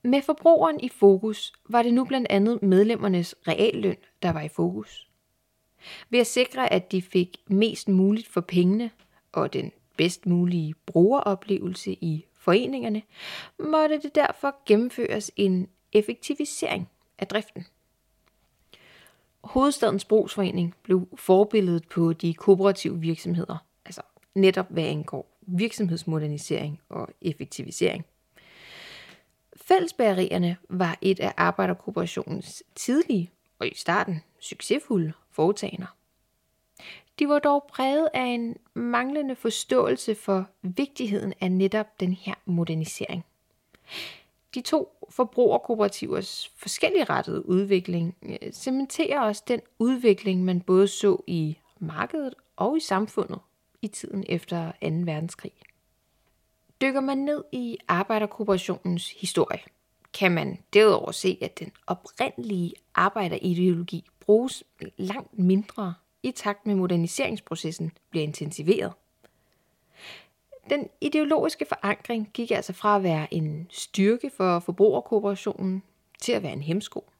Med 0.02 0.22
forbrugeren 0.22 0.80
i 0.80 0.88
fokus 0.88 1.52
var 1.68 1.82
det 1.82 1.94
nu 1.94 2.04
blandt 2.04 2.26
andet 2.30 2.62
medlemmernes 2.62 3.34
realløn, 3.48 3.96
der 4.24 4.32
var 4.32 4.40
i 4.40 4.48
fokus. 4.48 5.08
Ved 6.10 6.20
at 6.20 6.26
sikre, 6.26 6.72
at 6.72 6.92
de 6.92 7.02
fik 7.02 7.36
mest 7.46 7.88
muligt 7.88 8.28
for 8.28 8.40
pengene 8.40 8.90
og 9.32 9.52
den 9.52 9.72
bedst 9.96 10.26
mulige 10.26 10.74
brugeroplevelse 10.86 11.92
i 11.92 12.24
foreningerne, 12.32 13.02
måtte 13.58 14.00
det 14.02 14.14
derfor 14.14 14.56
gennemføres 14.66 15.30
en 15.36 15.68
effektivisering 15.92 16.90
af 17.18 17.26
driften. 17.26 17.66
Hovedstadens 19.44 20.04
Brugsforening 20.04 20.74
blev 20.82 21.08
forbilledet 21.16 21.88
på 21.88 22.12
de 22.12 22.34
kooperative 22.34 23.00
virksomheder, 23.00 23.66
altså 23.84 24.02
netop 24.34 24.66
hvad 24.70 24.84
angår 24.84 25.38
virksomhedsmodernisering 25.40 26.80
og 26.88 27.08
effektivisering. 27.20 28.04
Fællesbærerierne 29.56 30.56
var 30.68 30.98
et 31.02 31.20
af 31.20 31.34
arbejderkooperationens 31.36 32.62
tidlige 32.74 33.30
og 33.64 33.68
i 33.68 33.74
starten 33.74 34.22
succesfulde 34.40 35.12
foretagender. 35.30 35.96
De 37.18 37.28
var 37.28 37.38
dog 37.38 37.64
præget 37.68 38.08
af 38.14 38.24
en 38.24 38.56
manglende 38.74 39.36
forståelse 39.36 40.14
for 40.14 40.46
vigtigheden 40.62 41.34
af 41.40 41.52
netop 41.52 42.00
den 42.00 42.12
her 42.12 42.34
modernisering. 42.44 43.24
De 44.54 44.60
to 44.60 45.06
forbrugerkooperativers 45.10 46.52
forskellige 46.56 47.04
rettede 47.04 47.46
udvikling 47.46 48.16
øh, 48.22 48.52
cementerer 48.52 49.20
også 49.20 49.42
den 49.48 49.60
udvikling, 49.78 50.44
man 50.44 50.60
både 50.60 50.88
så 50.88 51.22
i 51.26 51.58
markedet 51.78 52.34
og 52.56 52.76
i 52.76 52.80
samfundet 52.80 53.38
i 53.82 53.88
tiden 53.88 54.24
efter 54.28 54.72
2. 54.72 54.76
verdenskrig. 54.80 55.52
Dykker 56.80 57.00
man 57.00 57.18
ned 57.18 57.44
i 57.52 57.78
arbejderkooperationens 57.88 59.10
historie, 59.10 59.60
kan 60.14 60.32
man 60.32 60.58
derudover 60.72 61.12
se, 61.12 61.38
at 61.42 61.58
den 61.58 61.72
oprindelige 61.86 62.72
arbejderideologi 62.94 64.04
bruges 64.20 64.64
langt 64.96 65.38
mindre 65.38 65.94
i 66.22 66.30
takt 66.30 66.66
med 66.66 66.74
moderniseringsprocessen 66.74 67.92
bliver 68.10 68.22
intensiveret. 68.24 68.92
Den 70.70 70.88
ideologiske 71.00 71.66
forankring 71.68 72.30
gik 72.34 72.50
altså 72.50 72.72
fra 72.72 72.96
at 72.96 73.02
være 73.02 73.34
en 73.34 73.66
styrke 73.70 74.30
for 74.36 74.58
forbrugerkooperationen 74.58 75.82
til 76.20 76.32
at 76.32 76.42
være 76.42 76.52
en 76.52 76.62
hemsko. 76.62 77.10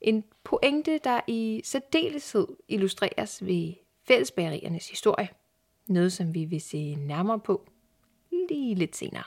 En 0.00 0.24
pointe, 0.44 1.00
der 1.04 1.20
i 1.26 1.60
særdeleshed 1.64 2.46
illustreres 2.68 3.46
ved 3.46 3.74
fællesbæreriernes 4.08 4.90
historie. 4.90 5.28
Noget, 5.86 6.12
som 6.12 6.34
vi 6.34 6.44
vil 6.44 6.60
se 6.60 6.94
nærmere 6.94 7.40
på 7.40 7.68
lige 8.30 8.74
lidt 8.74 8.96
senere. 8.96 9.24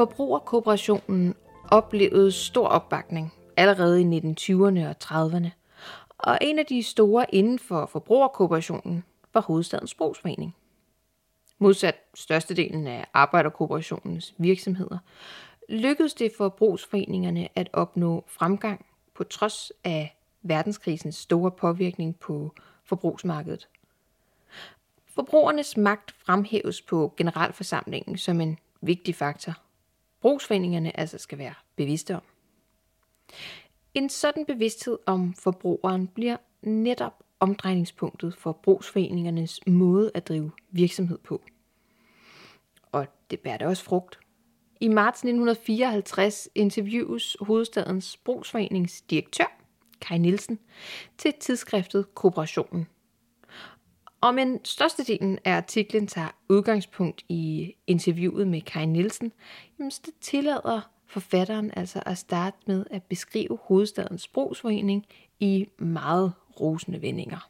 Forbrugerkooperationen 0.00 1.34
oplevede 1.70 2.32
stor 2.32 2.68
opbakning 2.68 3.32
allerede 3.56 4.00
i 4.00 4.04
1920'erne 4.04 4.88
og 4.88 4.94
30'erne, 5.04 5.48
og 6.18 6.38
en 6.40 6.58
af 6.58 6.66
de 6.66 6.82
store 6.82 7.34
inden 7.34 7.58
for 7.58 7.86
forbrugerkooperationen 7.86 9.04
var 9.34 9.40
Hovedstadens 9.40 9.94
Brugsforening. 9.94 10.56
Modsat 11.58 11.94
størstedelen 12.14 12.86
af 12.86 13.06
arbejderkooperationens 13.14 14.34
virksomheder, 14.38 14.98
lykkedes 15.68 16.14
det 16.14 16.32
for 16.36 16.48
brugsforeningerne 16.48 17.48
at 17.54 17.70
opnå 17.72 18.24
fremgang 18.26 18.86
på 19.14 19.24
trods 19.24 19.72
af 19.84 20.18
verdenskrisens 20.42 21.16
store 21.16 21.50
påvirkning 21.50 22.18
på 22.18 22.54
forbrugsmarkedet. 22.84 23.68
Forbrugernes 25.14 25.76
magt 25.76 26.14
fremhæves 26.18 26.82
på 26.82 27.14
generalforsamlingen 27.16 28.18
som 28.18 28.40
en 28.40 28.58
vigtig 28.80 29.14
faktor. 29.14 29.54
Brugsforeningerne 30.20 31.00
altså 31.00 31.18
skal 31.18 31.38
være 31.38 31.54
bevidste 31.76 32.16
om. 32.16 32.22
En 33.94 34.08
sådan 34.08 34.46
bevidsthed 34.46 34.98
om 35.06 35.34
forbrugeren 35.34 36.06
bliver 36.06 36.36
netop 36.62 37.22
omdrejningspunktet 37.40 38.36
for 38.36 38.52
brugsforeningernes 38.52 39.66
måde 39.66 40.10
at 40.14 40.28
drive 40.28 40.50
virksomhed 40.70 41.18
på. 41.18 41.42
Og 42.92 43.06
det 43.30 43.40
bærer 43.40 43.56
da 43.56 43.66
også 43.66 43.84
frugt. 43.84 44.18
I 44.80 44.88
marts 44.88 45.18
1954 45.18 46.48
interviews 46.54 47.36
hovedstadens 47.40 48.16
brugsforenings 48.16 49.00
direktør, 49.00 49.60
Kai 50.00 50.18
Nielsen, 50.18 50.58
til 51.18 51.32
tidsskriftet 51.40 52.14
Kooperationen. 52.14 52.86
Og 54.20 54.34
men 54.34 54.60
størstedelen 54.64 55.38
af 55.44 55.52
artiklen 55.52 56.06
tager 56.06 56.28
udgangspunkt 56.48 57.24
i 57.28 57.74
interviewet 57.86 58.48
med 58.48 58.60
Kai 58.60 58.86
Nielsen, 58.86 59.32
jamen 59.78 59.90
så 59.90 60.00
det 60.04 60.14
tillader 60.20 60.90
forfatteren 61.06 61.70
altså 61.76 62.02
at 62.06 62.18
starte 62.18 62.56
med 62.66 62.84
at 62.90 63.02
beskrive 63.02 63.58
hovedstadens 63.62 64.28
brugsforening 64.28 65.06
i 65.40 65.66
meget 65.78 66.32
rosende 66.60 67.02
vendinger. 67.02 67.48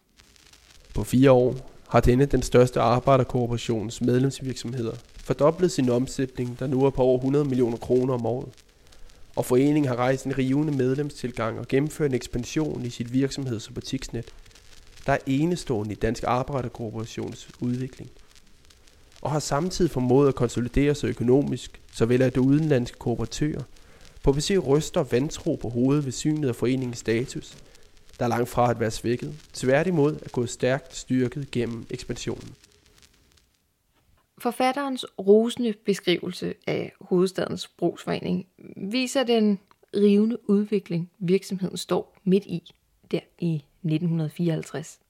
På 0.95 1.05
fire 1.05 1.31
år 1.31 1.55
har 1.89 2.01
denne 2.01 2.27
den 2.27 2.43
største 2.43 2.81
arbejderkooperations 2.81 4.01
medlemsvirksomheder 4.01 4.93
fordoblet 5.25 5.73
sin 5.73 5.89
omsætning, 5.89 6.59
der 6.59 6.67
nu 6.67 6.85
er 6.85 6.91
på 6.91 7.03
over 7.03 7.19
100 7.19 7.45
millioner 7.45 7.77
kroner 7.77 8.15
om 8.15 8.27
året. 8.27 8.49
Og 9.37 9.45
foreningen 9.45 9.89
har 9.89 9.97
rejst 9.97 10.27
en 10.27 10.39
rivende 10.39 10.73
medlemstilgang 10.77 11.59
og 11.59 11.69
gennemført 11.69 12.11
en 12.11 12.15
ekspansion 12.15 12.85
i 12.85 12.91
sit 12.91 13.13
virksomheds- 13.13 13.69
og 13.69 13.75
butiksnet, 13.75 14.25
der 15.07 15.13
er 15.13 15.19
enestående 15.27 15.93
i 15.93 15.97
Dansk 15.97 16.25
Arbejderkooperations 16.27 17.49
udvikling 17.61 18.11
og 19.23 19.31
har 19.31 19.39
samtidig 19.39 19.91
formået 19.91 20.29
at 20.29 20.35
konsolidere 20.35 20.95
sig 20.95 21.09
økonomisk, 21.09 21.81
såvel 21.93 22.23
af 22.23 22.33
det 22.33 22.41
udenlandske 22.41 22.99
kooperatører, 22.99 23.63
på 24.23 24.33
PC 24.33 24.57
ryster 24.67 25.03
vantro 25.03 25.57
på 25.57 25.69
hovedet 25.69 26.05
ved 26.05 26.13
synet 26.13 26.49
af 26.49 26.57
foreningens 26.57 26.99
status– 26.99 27.57
der 28.21 28.27
er 28.27 28.31
langt 28.31 28.49
fra 28.49 28.71
at 28.71 28.81
være 28.81 28.91
svækket, 28.91 29.49
tværtimod 29.53 30.15
er 30.15 30.29
gået 30.29 30.51
stærkt 30.51 30.97
styrket 30.97 31.51
gennem 31.51 31.87
ekspansionen. 31.91 32.55
Forfatterens 34.39 35.07
rosende 35.19 35.75
beskrivelse 35.85 36.55
af 36.67 36.93
hovedstadens 37.01 37.69
brugsforening 37.69 38.47
viser 38.77 39.23
den 39.23 39.59
rivende 39.97 40.51
udvikling, 40.51 41.11
virksomheden 41.19 41.77
står 41.77 42.17
midt 42.25 42.47
i 42.47 42.75
der 43.11 43.21
i 43.39 43.65
1954. 43.83 45.01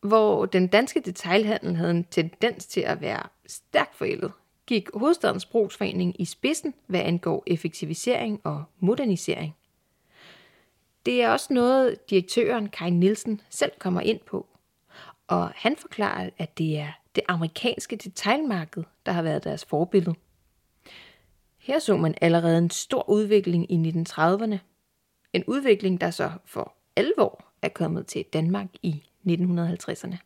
Hvor 0.00 0.46
den 0.46 0.66
danske 0.66 1.00
detailhandel 1.00 1.76
havde 1.76 1.90
en 1.90 2.04
tendens 2.04 2.66
til 2.66 2.80
at 2.80 3.00
være 3.00 3.22
stærkt 3.46 3.96
forældet, 3.96 4.32
gik 4.66 4.88
hovedstadens 4.94 5.46
brugsforening 5.46 6.20
i 6.20 6.24
spidsen, 6.24 6.74
hvad 6.86 7.00
angår 7.00 7.42
effektivisering 7.46 8.40
og 8.44 8.64
modernisering– 8.80 9.56
det 11.06 11.22
er 11.22 11.30
også 11.30 11.52
noget, 11.54 12.10
direktøren 12.10 12.68
Kai 12.68 12.90
Nielsen 12.90 13.40
selv 13.50 13.72
kommer 13.78 14.00
ind 14.00 14.20
på. 14.20 14.46
Og 15.26 15.50
han 15.54 15.76
forklarer, 15.76 16.30
at 16.38 16.58
det 16.58 16.78
er 16.78 16.92
det 17.14 17.22
amerikanske 17.28 17.96
detailmarked, 17.96 18.84
der 19.06 19.12
har 19.12 19.22
været 19.22 19.44
deres 19.44 19.64
forbillede. 19.64 20.14
Her 21.58 21.78
så 21.78 21.96
man 21.96 22.14
allerede 22.20 22.58
en 22.58 22.70
stor 22.70 23.10
udvikling 23.10 23.72
i 23.72 23.92
1930'erne. 23.92 24.56
En 25.32 25.44
udvikling, 25.46 26.00
der 26.00 26.10
så 26.10 26.32
for 26.44 26.74
alvor 26.96 27.44
er 27.66 27.70
kommet 27.70 28.06
til 28.06 28.24
Danmark 28.32 28.68
i 28.82 29.02
1950'erne. 29.28 30.16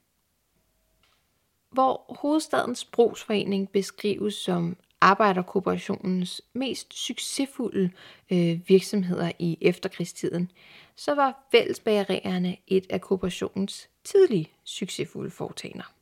Hvor 1.70 2.16
hovedstadens 2.20 2.84
brugsforening 2.84 3.70
beskrives 3.70 4.34
som 4.34 4.76
arbejderkooperationens 5.00 6.42
mest 6.52 6.94
succesfulde 6.94 7.90
øh, 8.32 8.60
virksomheder 8.68 9.32
i 9.38 9.58
efterkrigstiden, 9.60 10.50
så 10.96 11.14
var 11.14 11.48
fællesbagerierne 11.52 12.56
et 12.66 12.86
af 12.90 13.00
kooperationens 13.00 13.88
tidlige 14.04 14.50
succesfulde 14.64 15.30
foretagender. 15.30 15.92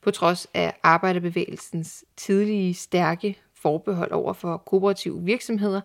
På 0.00 0.10
trods 0.10 0.46
af 0.54 0.74
arbejderbevægelsens 0.82 2.04
tidlige 2.16 2.74
stærke 2.74 3.38
forbehold 3.62 4.12
over 4.12 4.32
for 4.32 4.56
kooperative 4.56 5.22
virksomheder, 5.22 5.80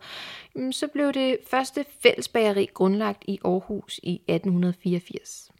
mm, 0.55 0.71
så 0.71 0.87
blev 0.87 1.13
det 1.13 1.37
første 1.47 1.85
fællesbageri 1.99 2.69
grundlagt 2.73 3.23
i 3.27 3.39
Aarhus 3.45 3.99
i 4.03 4.21
1884. 4.27 5.51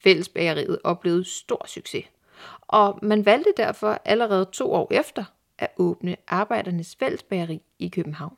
Fællesbageriet 0.00 0.78
oplevede 0.84 1.24
stor 1.24 1.66
succes– 1.66 2.04
og 2.60 2.98
man 3.02 3.24
valgte 3.24 3.52
derfor 3.56 4.00
allerede 4.04 4.48
to 4.52 4.72
år 4.72 4.88
efter 4.90 5.24
at 5.58 5.70
åbne 5.76 6.16
Arbejdernes 6.28 6.96
Fællesbageri 6.96 7.62
i 7.78 7.88
København. 7.88 8.36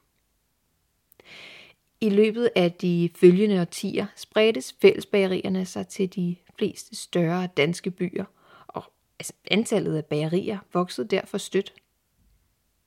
I 2.01 2.11
løbet 2.11 2.51
af 2.57 2.73
de 2.73 3.11
følgende 3.15 3.61
årtier 3.61 4.07
spredtes 4.17 4.75
fællesbagerierne 4.83 5.67
sig 5.67 5.89
til 5.89 6.15
de 6.15 6.37
fleste 6.59 6.97
større 6.97 7.49
danske 7.57 7.91
byer, 7.91 8.25
og 8.67 8.85
altså, 9.19 9.33
antallet 9.51 9.97
af 9.97 10.05
bagerier 10.05 10.59
voksede 10.73 11.09
derfor 11.09 11.39
stødt. 11.39 11.73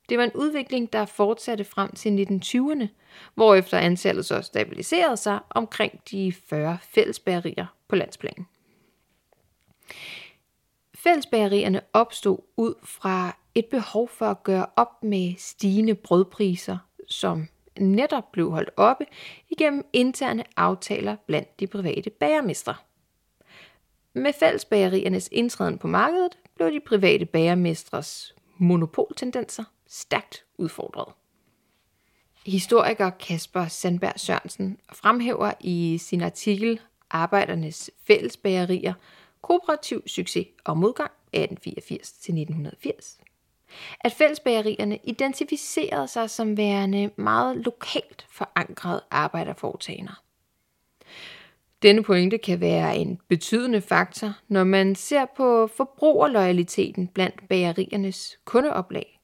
Det 0.10 0.18
var 0.18 0.24
en 0.24 0.32
udvikling, 0.36 0.94
der 0.94 1.06
fortsatte 1.06 1.64
frem 1.64 1.92
til 1.92 2.28
1920'erne, 2.32 2.88
hvorefter 3.36 3.78
antallet 3.78 4.26
så 4.26 4.42
stabiliserede 4.42 5.18
sig 5.18 5.40
omkring 5.50 6.02
de 6.12 6.34
40 6.34 6.78
fællesbærerier 6.82 7.66
på 7.88 7.96
landsplan. 7.96 8.46
Fællesbærerierne 10.96 11.82
opstod 11.94 12.38
ud 12.58 12.74
fra 12.84 13.38
et 13.56 13.66
behov 13.66 14.10
for 14.10 14.26
at 14.26 14.44
gøre 14.44 14.66
op 14.76 15.04
med 15.04 15.34
stigende 15.38 15.96
brødpriser, 15.96 16.78
som 17.08 17.48
netop 17.80 18.32
blev 18.32 18.52
holdt 18.52 18.70
oppe 18.78 19.06
igennem 19.50 19.86
interne 19.94 20.44
aftaler 20.58 21.16
blandt 21.28 21.60
de 21.60 21.68
private 21.68 22.10
bagermestre. 22.10 22.76
Med 24.14 24.34
fællesbageriernes 24.34 25.30
indtræden 25.32 25.78
på 25.78 25.88
markedet 25.88 26.38
blev 26.56 26.72
de 26.72 26.80
private 26.80 27.26
bagermestres 27.26 28.36
monopoltendenser 28.58 29.64
stærkt 29.96 30.46
udfordret. 30.58 31.14
Historiker 32.46 33.10
Kasper 33.10 33.68
Sandberg 33.68 34.20
Sørensen 34.20 34.78
fremhæver 34.94 35.52
i 35.60 35.98
sin 35.98 36.22
artikel 36.22 36.80
Arbejdernes 37.10 37.92
fællesbagerier 38.08 38.94
kooperativ 39.42 40.08
succes 40.08 40.48
og 40.64 40.78
modgang 40.78 41.12
1884-1980 41.38 43.22
at 44.00 44.12
fællesbagerierne 44.12 45.00
identificerede 45.04 46.08
sig 46.08 46.30
som 46.30 46.58
værende 46.58 47.10
meget 47.16 47.58
lokalt 47.58 48.28
forankrede 48.32 49.04
arbejderforetagender. 49.12 50.24
Denne 51.82 52.04
pointe 52.04 52.38
kan 52.38 52.60
være 52.60 52.98
en 52.98 53.20
betydende 53.28 53.82
faktor, 53.82 54.34
når 54.48 54.64
man 54.64 54.96
ser 54.96 55.26
på 55.38 55.68
forbrugerloyaliteten 55.68 57.08
blandt 57.08 57.48
bageriernes 57.50 58.40
kundeoplag, 58.46 59.15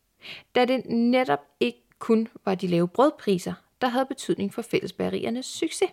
da 0.56 0.66
det 0.66 0.86
netop 0.86 1.40
ikke 1.60 1.84
kun 2.00 2.28
var 2.46 2.56
de 2.56 2.68
lave 2.68 2.88
brødpriser, 2.88 3.54
der 3.82 3.88
havde 3.88 4.06
betydning 4.06 4.54
for 4.54 4.62
fællesbageriernes 4.62 5.46
succes. 5.46 5.90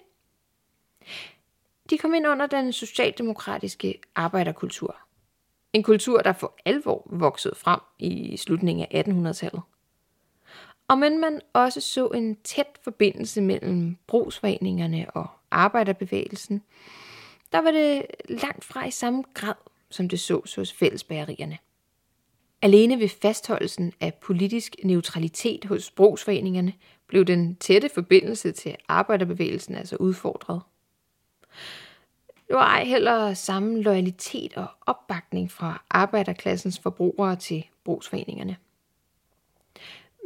De 1.90 1.98
kom 1.98 2.14
ind 2.14 2.28
under 2.28 2.46
den 2.46 2.72
socialdemokratiske 2.72 4.00
arbejderkultur– 4.14 4.96
en 5.72 5.82
kultur, 5.82 6.20
der 6.20 6.32
for 6.32 6.54
alvor 6.64 7.02
voksede 7.06 7.54
frem 7.54 7.80
i 7.98 8.36
slutningen 8.36 8.86
af 8.90 9.02
1800-tallet. 9.02 9.62
Og 10.88 10.98
men 10.98 11.20
man 11.20 11.40
også 11.52 11.80
så 11.80 12.08
en 12.08 12.36
tæt 12.36 12.78
forbindelse 12.84 13.40
mellem 13.40 13.96
brugsforeningerne 14.06 15.10
og 15.10 15.26
arbejderbevægelsen, 15.50 16.62
der 17.52 17.58
var 17.58 17.70
det 17.70 18.06
langt 18.28 18.64
fra 18.64 18.86
i 18.86 18.90
samme 18.90 19.24
grad, 19.34 19.54
som 19.90 20.08
det 20.08 20.20
så 20.20 20.52
hos 20.56 20.72
fællesbærerierne. 20.72 21.58
Alene 22.62 22.99
ved 23.01 23.09
fastholdelsen 23.09 23.92
af 24.01 24.14
politisk 24.14 24.77
neutralitet 24.85 25.64
hos 25.64 25.90
brugsforeningerne 25.90 26.73
blev 27.07 27.25
den 27.25 27.57
tætte 27.57 27.88
forbindelse 27.94 28.53
til 28.53 28.77
arbejderbevægelsen 28.88 29.75
altså 29.75 29.97
udfordret. 29.97 30.61
Det 32.49 32.57
var 32.57 32.66
ej 32.66 32.85
heller 32.85 33.35
samme 33.35 33.83
loyalitet 33.83 34.57
og 34.57 34.66
opbakning 34.87 35.51
fra 35.51 35.85
arbejderklassens 35.90 36.79
forbrugere 36.79 37.37
til 37.37 37.66
brugsforeningerne. 37.85 38.57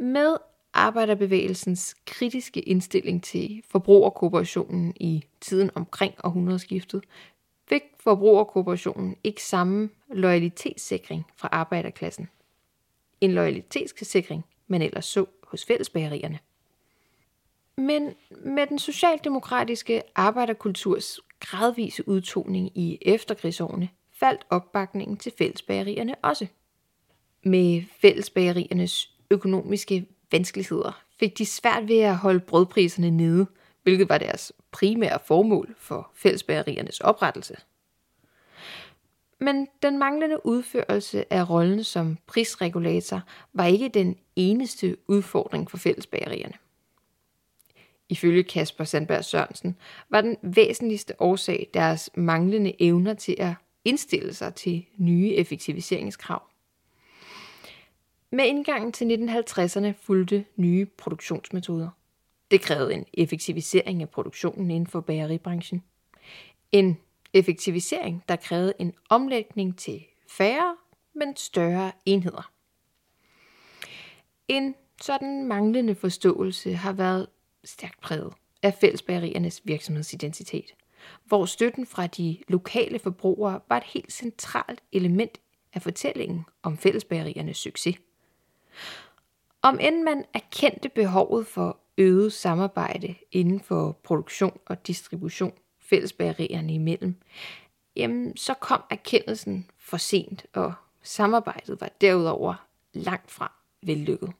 Med 0.01 0.37
arbejderbevægelsens 0.73 1.95
kritiske 2.05 2.61
indstilling 2.61 3.23
til 3.23 3.63
forbrugerkooperationen 3.69 4.93
i 4.95 5.23
tiden 5.41 5.69
omkring 5.75 6.13
århundredeskiftet, 6.23 7.03
fik 7.73 7.83
forbrugerkooperationen 7.99 9.15
ikke 9.23 9.43
samme 9.43 9.89
loyalitetssikring 10.11 11.25
fra 11.35 11.49
arbejderklassen. 11.51 12.29
En 13.21 13.31
loyalitetssikring, 13.31 14.45
man 14.67 14.81
ellers 14.81 15.05
så 15.05 15.25
hos 15.43 15.65
fællesbagerierne. 15.65 16.39
Men 17.77 18.13
med 18.45 18.67
den 18.67 18.79
socialdemokratiske 18.79 20.01
arbejderkulturs 20.15 21.19
gradvise 21.39 22.07
udtoning 22.07 22.77
i 22.77 22.97
efterkrigsårene 23.01 23.89
faldt 24.11 24.45
opbakningen 24.49 25.17
til 25.17 25.33
fællesbagerierne 25.37 26.15
også. 26.15 26.47
Med 27.43 27.83
fællesbageriernes 28.01 29.11
økonomiske 29.31 30.05
vanskeligheder 30.31 31.03
fik 31.19 31.37
de 31.37 31.45
svært 31.45 31.87
ved 31.87 31.99
at 31.99 32.17
holde 32.17 32.39
brødpriserne 32.39 33.11
nede, 33.11 33.47
hvilket 33.83 34.09
var 34.09 34.17
deres 34.17 34.51
primære 34.73 35.19
formål 35.25 35.75
for 35.77 36.11
fællesbæreriernes 36.15 36.99
oprettelse. 36.99 37.55
Men 39.39 39.67
den 39.83 39.99
manglende 39.99 40.45
udførelse 40.45 41.33
af 41.33 41.49
rollen 41.49 41.83
som 41.83 42.17
prisregulator 42.27 43.21
var 43.53 43.65
ikke 43.65 43.89
den 43.89 44.17
eneste 44.35 44.97
udfordring 45.07 45.71
for 45.71 45.77
fællesbærerierne. 45.77 46.53
ifølge 48.09 48.43
Kasper 48.43 48.83
Sandberg 48.83 49.25
Sørensen, 49.25 49.75
var 50.09 50.21
den 50.21 50.37
væsentligste 50.41 51.21
årsag 51.21 51.69
deres 51.73 52.09
manglende 52.15 52.81
evner 52.81 53.13
til 53.13 53.35
at 53.39 53.53
indstille 53.85 54.33
sig 54.33 54.55
til 54.55 54.85
nye 54.97 55.33
effektiviseringskrav. 55.33 56.41
Med 58.31 58.45
indgangen 58.45 58.91
til 58.91 59.05
1950'erne 59.05 59.91
fulgte 60.01 60.45
nye 60.55 60.85
produktionsmetoder. 60.85 61.89
Det 62.53 62.61
krævede 62.61 62.93
en 62.93 63.05
effektivisering 63.13 64.01
af 64.01 64.09
produktionen 64.09 64.71
inden 64.71 64.87
for 64.87 65.01
bageribranchen. 65.01 65.83
En 66.71 66.97
effektivisering, 67.33 68.23
der 68.29 68.35
krævede 68.35 68.73
en 68.79 68.93
omlægning 69.09 69.77
til 69.77 70.05
færre, 70.29 70.77
men 71.15 71.35
større 71.35 71.91
enheder. 72.05 72.51
En 74.47 74.75
sådan 75.01 75.47
manglende 75.47 75.95
forståelse 75.95 76.73
har 76.73 76.93
været 76.93 77.27
stærkt 77.63 78.01
præget 78.01 78.33
af 78.63 78.73
fællesbageriernes 78.73 79.61
virksomhedsidentitet, 79.63 80.75
hvor 81.25 81.45
støtten 81.45 81.85
fra 81.85 82.07
de 82.07 82.37
lokale 82.47 82.99
forbrugere 82.99 83.59
var 83.69 83.77
et 83.77 83.83
helt 83.83 84.13
centralt 84.13 84.83
element 84.91 85.37
af 85.73 85.81
fortællingen 85.81 86.45
om 86.63 86.77
fællesbageriernes 86.77 87.57
succes. 87.57 87.95
Om 89.61 89.79
end 89.79 90.03
man 90.03 90.25
erkendte 90.33 90.89
behovet 90.89 91.47
for 91.47 91.82
øget 91.97 92.33
samarbejde 92.33 93.15
inden 93.31 93.59
for 93.59 93.99
produktion 94.03 94.59
og 94.65 94.87
distribution 94.87 95.53
fællesbagerierne 95.79 96.73
imellem, 96.73 97.15
jamen 97.95 98.37
så 98.37 98.53
kom 98.53 98.83
erkendelsen 98.89 99.69
for 99.79 99.97
sent, 99.97 100.45
og 100.53 100.73
samarbejdet 101.01 101.81
var 101.81 101.89
derudover 102.01 102.67
langt 102.93 103.31
fra 103.31 103.53
vellykket. 103.83 104.33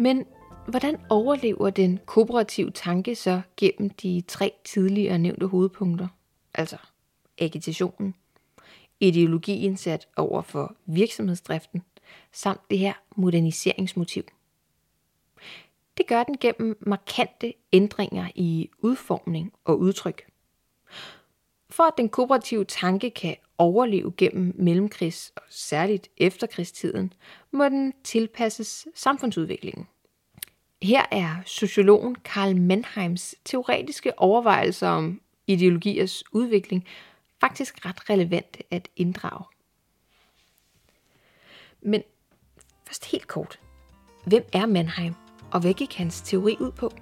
Men 0.00 0.26
hvordan 0.68 1.00
overlever 1.08 1.70
den 1.70 2.00
kooperative 2.06 2.70
tanke 2.70 3.14
så 3.14 3.40
gennem 3.56 3.90
de 3.90 4.22
tre 4.28 4.52
tidligere 4.64 5.18
nævnte 5.18 5.46
hovedpunkter? 5.46 6.08
Altså 6.54 6.76
agitationen, 7.38 8.14
ideologien 9.00 9.76
sat 9.76 10.08
over 10.16 10.42
for 10.42 10.76
virksomhedsdriften, 10.86 11.82
samt 12.32 12.60
det 12.70 12.78
her 12.78 12.92
moderniseringsmotiv. 13.16 14.22
Det 15.96 16.06
gør 16.06 16.22
den 16.22 16.36
gennem 16.40 16.78
markante 16.80 17.54
ændringer 17.72 18.28
i 18.34 18.70
udformning 18.78 19.52
og 19.64 19.78
udtryk. 19.78 20.26
For 21.70 21.82
at 21.82 21.94
den 21.96 22.08
kooperative 22.08 22.64
tanke 22.64 23.10
kan 23.10 23.36
overleve 23.60 24.12
gennem 24.16 24.54
mellemkrigs 24.58 25.32
og 25.36 25.42
særligt 25.48 26.08
efterkrigstiden, 26.16 27.12
må 27.50 27.64
den 27.64 27.92
tilpasses 28.04 28.88
samfundsudviklingen. 28.94 29.86
Her 30.82 31.02
er 31.10 31.36
sociologen 31.46 32.14
Karl 32.14 32.56
Mannheims 32.56 33.34
teoretiske 33.44 34.18
overvejelser 34.18 34.88
om 34.88 35.20
ideologiers 35.46 36.24
udvikling 36.32 36.86
faktisk 37.40 37.86
ret 37.86 38.10
relevant 38.10 38.56
at 38.70 38.88
inddrage. 38.96 39.44
Men 41.82 42.02
først 42.86 43.10
helt 43.10 43.26
kort. 43.26 43.60
Hvem 44.26 44.44
er 44.52 44.66
Mannheim, 44.66 45.14
og 45.50 45.60
hvad 45.60 45.74
gik 45.74 45.94
hans 45.94 46.20
teori 46.20 46.56
ud 46.60 46.72
på? 46.72 46.92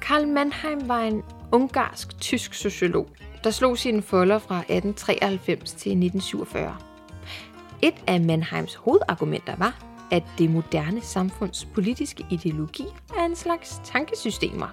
Karl 0.00 0.28
Mannheim 0.28 0.88
var 0.88 1.00
en 1.00 1.22
ungarsk-tysk 1.52 2.54
sociolog, 2.54 3.08
der 3.44 3.50
slog 3.50 3.78
sine 3.78 4.02
folder 4.02 4.38
fra 4.38 4.58
1893 4.58 5.70
til 5.72 5.90
1947. 5.92 6.76
Et 7.82 7.94
af 8.06 8.20
Mannheims 8.20 8.74
hovedargumenter 8.74 9.56
var, 9.56 9.84
at 10.10 10.22
det 10.38 10.50
moderne 10.50 11.00
samfunds 11.00 11.64
politiske 11.74 12.26
ideologi 12.30 12.84
er 13.18 13.24
en 13.24 13.36
slags 13.36 13.80
tankesystemer, 13.84 14.66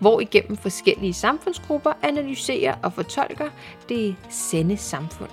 hvor 0.00 0.20
igennem 0.20 0.56
forskellige 0.56 1.12
samfundsgrupper 1.12 1.92
analyserer 2.02 2.74
og 2.82 2.92
fortolker 2.92 3.50
det 3.88 4.16
sande 4.30 4.76
samfund. 4.76 5.30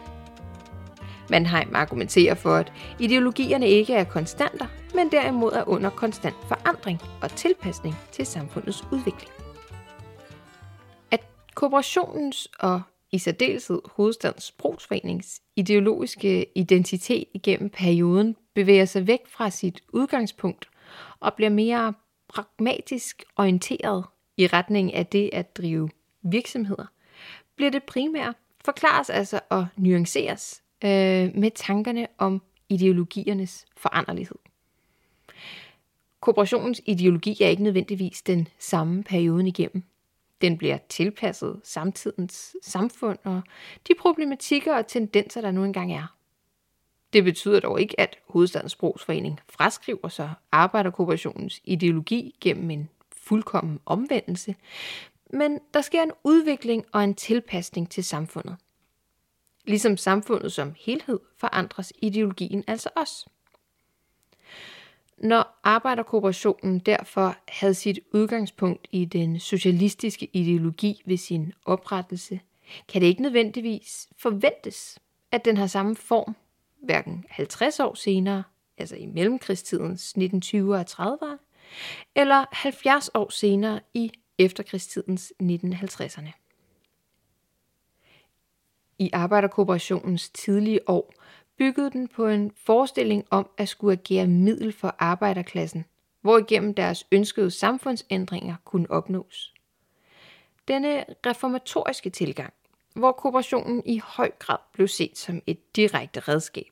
Mannheim 1.30 1.76
argumenterer 1.76 2.36
for, 2.36 2.56
at 2.56 2.74
ideologierne 3.00 3.68
ikke 3.68 3.94
er 3.94 4.04
konstanter, 4.04 4.66
men 4.96 5.12
derimod 5.12 5.52
er 5.52 5.70
under 5.70 5.90
konstant 5.90 6.36
forandring 6.48 7.02
og 7.22 7.36
tilpasning 7.36 7.96
til 8.12 8.26
samfundets 8.26 8.84
udvikling. 8.92 9.32
Kooperationens 11.56 12.50
og 12.60 12.82
i 13.12 13.18
særdeleshed 13.18 13.82
hovedstadens 13.86 14.52
brugsforenings 14.52 15.42
ideologiske 15.56 16.46
identitet 16.56 17.26
igennem 17.34 17.70
perioden 17.70 18.36
bevæger 18.54 18.86
sig 18.86 19.08
væk 19.08 19.20
fra 19.28 19.50
sit 19.50 19.84
udgangspunkt 19.94 20.70
og 21.20 21.34
bliver 21.34 21.50
mere 21.50 21.94
pragmatisk 22.28 23.24
orienteret 23.36 24.06
i 24.38 24.48
retning 24.48 24.94
af 24.94 25.06
det 25.06 25.30
at 25.34 25.58
drive 25.58 25.90
virksomheder, 26.22 26.86
bliver 27.56 27.72
det 27.72 27.84
primære 27.84 28.34
forklares 28.66 29.10
altså 29.10 29.40
og 29.50 29.68
nuanceres 29.78 30.64
øh, 30.84 31.36
med 31.36 31.52
tankerne 31.56 32.08
om 32.18 32.42
ideologiernes 32.70 33.66
foranderlighed. 33.78 34.36
Kooperationens 36.20 36.82
ideologi 36.86 37.38
er 37.42 37.48
ikke 37.48 37.64
nødvendigvis 37.64 38.22
den 38.22 38.48
samme 38.60 39.04
perioden 39.04 39.48
igennem. 39.48 39.84
Den 40.42 40.58
bliver 40.58 40.78
tilpasset 40.90 41.62
samtidens 41.64 42.56
samfund 42.62 43.18
og 43.24 43.42
de 43.88 43.94
problematikker 44.00 44.76
og 44.76 44.88
tendenser, 44.88 45.42
der 45.42 45.52
nu 45.52 45.64
engang 45.64 45.94
er. 45.94 46.16
Det 47.14 47.24
betyder 47.24 47.60
dog 47.60 47.82
ikke, 47.82 48.00
at 48.00 48.18
Hovedstadens 48.28 48.72
Sprogsforening 48.72 49.40
fraskriver 49.50 50.08
sig 50.08 50.34
arbejderkooperationens 50.52 51.62
ideologi 51.64 52.36
gennem 52.42 52.72
en 52.72 52.90
fuldkommen 53.12 53.80
omvendelse, 53.86 54.56
men 55.34 55.60
der 55.74 55.82
sker 55.82 56.04
en 56.04 56.12
udvikling 56.24 56.86
og 56.92 57.04
en 57.04 57.14
tilpasning 57.14 57.90
til 57.90 58.04
samfundet. 58.04 58.56
Ligesom 59.66 59.98
samfundet 59.98 60.52
som 60.52 60.76
helhed 60.80 61.20
forandres 61.38 61.94
ideologien 62.02 62.64
altså 62.68 62.90
også. 62.96 63.30
Når 65.24 65.60
arbejderkooperationen 65.64 66.80
derfor 66.80 67.36
havde 67.48 67.74
sit 67.74 68.00
udgangspunkt 68.14 68.88
i 68.92 69.06
den 69.06 69.40
socialistiske 69.40 70.30
ideologi 70.34 71.02
ved 71.06 71.18
sin 71.18 71.54
oprettelse, 71.66 72.40
kan 72.88 73.02
det 73.02 73.08
ikke 73.08 73.22
nødvendigvis 73.22 74.10
forventes, 74.18 75.00
at 75.32 75.46
den 75.46 75.58
har 75.58 75.68
samme 75.68 75.96
form, 75.96 76.36
hverken 76.84 77.26
50 77.30 77.80
år 77.80 77.94
senere, 77.94 78.44
altså 78.78 78.96
i 78.96 79.06
mellemkrigstidens 79.06 80.14
1920'er 80.18 80.58
og 80.58 80.86
30'ere, 80.90 81.38
eller 82.16 82.46
70 82.52 83.10
år 83.14 83.30
senere 83.30 83.80
i 83.94 84.12
efterkrigstidens 84.38 85.34
1950'erne. 85.44 86.32
I 88.98 89.10
arbejderkooperationens 89.14 90.30
tidlige 90.30 90.90
år 90.90 91.14
byggede 91.62 91.92
den 91.92 92.08
på 92.08 92.28
en 92.28 92.52
forestilling 92.56 93.26
om 93.30 93.50
at 93.58 93.70
skulle 93.70 93.94
agere 93.94 94.28
middel 94.28 94.72
for 94.74 94.96
arbejderklassen, 95.00 95.86
hvorigennem 96.22 96.74
deres 96.74 97.08
ønskede 97.12 97.52
samfundsændringer 97.52 98.56
kunne 98.66 98.92
opnås. 98.92 99.54
Denne 100.68 101.06
reformatoriske 101.26 102.10
tilgang, 102.10 102.54
hvor 102.96 103.12
kooperationen 103.12 103.84
i 103.86 104.02
høj 104.04 104.32
grad 104.40 104.58
blev 104.74 104.88
set 104.88 105.18
som 105.18 105.42
et 105.48 105.76
direkte 105.76 106.20
redskab, 106.20 106.72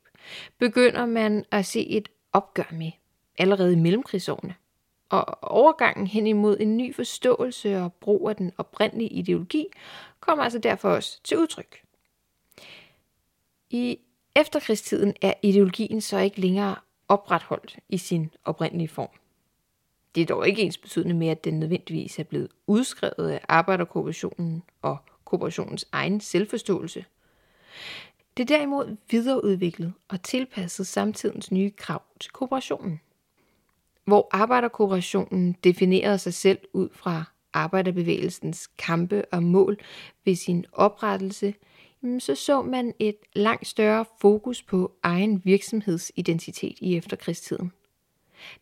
begynder 0.58 1.06
man 1.06 1.46
at 1.52 1.66
se 1.66 1.88
et 1.88 2.10
opgør 2.34 2.72
med 2.72 2.92
allerede 3.38 3.74
i 3.74 3.76
mellemkrigsårene. 3.76 4.56
Og 5.10 5.44
overgangen 5.44 6.08
hen 6.08 6.28
imod 6.28 6.58
en 6.60 6.78
ny 6.78 6.96
forståelse 6.96 7.78
og 7.78 7.94
brug 7.94 8.30
af 8.30 8.36
den 8.36 8.52
oprindelige 8.58 9.10
ideologi 9.10 9.66
kommer 10.20 10.44
altså 10.44 10.60
derfor 10.60 10.90
også 10.90 11.24
til 11.24 11.38
udtryk. 11.38 11.82
I 13.70 14.00
efterkrigstiden 14.36 15.14
er 15.22 15.34
ideologien 15.42 16.02
så 16.02 16.18
ikke 16.18 16.42
længere 16.42 16.76
opretholdt 17.08 17.78
i 17.90 17.98
sin 17.98 18.32
oprindelige 18.46 18.88
form. 18.88 19.10
Det 20.16 20.22
er 20.22 20.26
dog 20.26 20.48
ikke 20.48 20.62
ens 20.62 20.78
betydende 20.78 21.16
med, 21.16 21.28
at 21.28 21.44
den 21.44 21.60
nødvendigvis 21.60 22.20
er 22.20 22.24
blevet 22.24 22.48
udskrevet 22.68 23.30
af 23.30 23.42
arbejderkooperationen 23.48 24.64
og 24.82 24.98
kooperationens 25.26 25.86
egen 25.92 26.22
selvforståelse. 26.22 27.06
Det 28.38 28.52
er 28.52 28.58
derimod 28.58 28.98
videreudviklet 29.10 29.94
og 30.08 30.24
tilpasset 30.24 30.88
samtidens 30.88 31.52
nye 31.52 31.72
krav 31.72 32.02
til 32.20 32.32
kooperationen. 32.32 33.00
Hvor 34.06 34.28
arbejderkooperationen 34.32 35.56
definerede 35.64 36.18
sig 36.18 36.34
selv 36.34 36.60
ud 36.74 36.90
fra 36.94 37.24
arbejderbevægelsens 37.54 38.68
kampe 38.68 39.26
og 39.32 39.44
mål 39.44 39.78
ved 40.26 40.36
sin 40.36 40.66
oprettelse– 40.72 41.54
Mm, 42.02 42.20
så 42.20 42.36
så 42.36 42.62
man 42.62 42.94
et 43.00 43.18
langt 43.34 43.68
større 43.68 44.06
fokus 44.22 44.64
på 44.64 44.92
egen 45.04 45.42
virksomhedsidentitet 45.46 46.78
i 46.80 46.98
efterkrigstiden. 46.98 47.72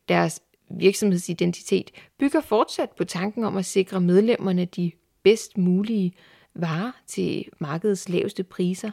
Deres 0.10 0.42
virksomhedsidentitet 0.70 1.92
bygger 2.18 2.42
fortsat 2.42 2.92
på 2.92 3.04
tanken 3.04 3.44
om 3.44 3.58
at 3.58 3.66
sikre 3.66 4.02
medlemmerne 4.02 4.66
de 4.66 4.92
bedst 5.24 5.58
mulige 5.58 6.14
varer 6.54 6.92
til 7.08 7.46
markedets 7.60 8.10
laveste 8.10 8.44
priser, 8.44 8.92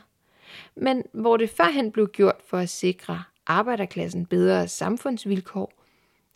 men 0.76 1.02
hvor 1.12 1.37
det 1.37 1.50
førhen 1.50 1.92
blev 1.92 2.09
gjort 2.09 2.40
for 2.46 2.59
at 2.59 2.68
sikre 2.68 3.22
arbejderklassen 3.46 4.26
bedre 4.26 4.68
samfundsvilkår, 4.68 5.72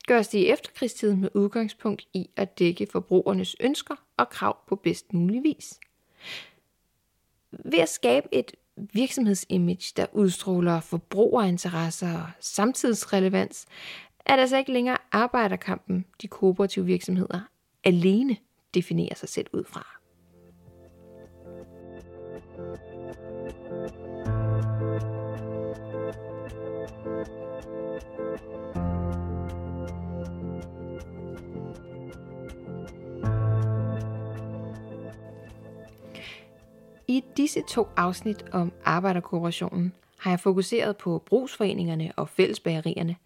gøres 0.06 0.28
det 0.28 0.38
i 0.38 0.48
efterkrigstiden 0.48 1.20
med 1.20 1.28
udgangspunkt 1.34 2.08
i 2.14 2.30
at 2.36 2.58
dække 2.58 2.86
forbrugernes 2.92 3.56
ønsker 3.60 3.94
og 4.16 4.28
krav 4.28 4.56
på 4.68 4.76
bedst 4.76 5.12
mulig 5.12 5.42
vis 5.42 5.80
ved 7.50 7.78
at 7.78 7.88
skabe 7.88 8.28
et 8.32 8.52
virksomhedsimage, 8.92 9.92
der 9.96 10.06
udstråler 10.12 10.80
forbrugerinteresser 10.80 12.18
og 12.18 12.30
samtidsrelevans, 12.40 13.66
er 14.26 14.36
det 14.36 14.40
altså 14.40 14.56
ikke 14.56 14.72
længere 14.72 14.98
arbejderkampen, 15.12 16.04
de 16.22 16.28
kooperative 16.28 16.84
virksomheder 16.84 17.40
alene 17.84 18.36
definerer 18.74 19.14
sig 19.14 19.28
selv 19.28 19.46
ud 19.52 19.64
fra. 19.64 19.97
Disse 37.48 37.62
to 37.62 37.88
afsnit 37.96 38.44
om 38.52 38.72
arbejderkooperationen 38.84 39.92
har 40.18 40.30
jeg 40.30 40.40
fokuseret 40.40 40.96
på 40.96 41.22
brugsforeningerne 41.26 42.12
og 42.16 42.28
fællesbagerierne. 42.28 43.16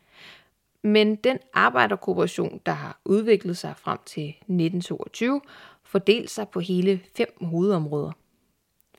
Men 0.83 1.17
den 1.17 1.39
arbejderkooperation, 1.53 2.61
der 2.67 2.73
har 2.73 3.01
udviklet 3.05 3.57
sig 3.57 3.75
frem 3.77 3.99
til 4.07 4.29
1922, 4.29 5.41
fordelt 5.85 6.31
sig 6.31 6.49
på 6.49 6.61
hele 6.61 7.01
fem 7.17 7.29
hovedområder. 7.41 8.13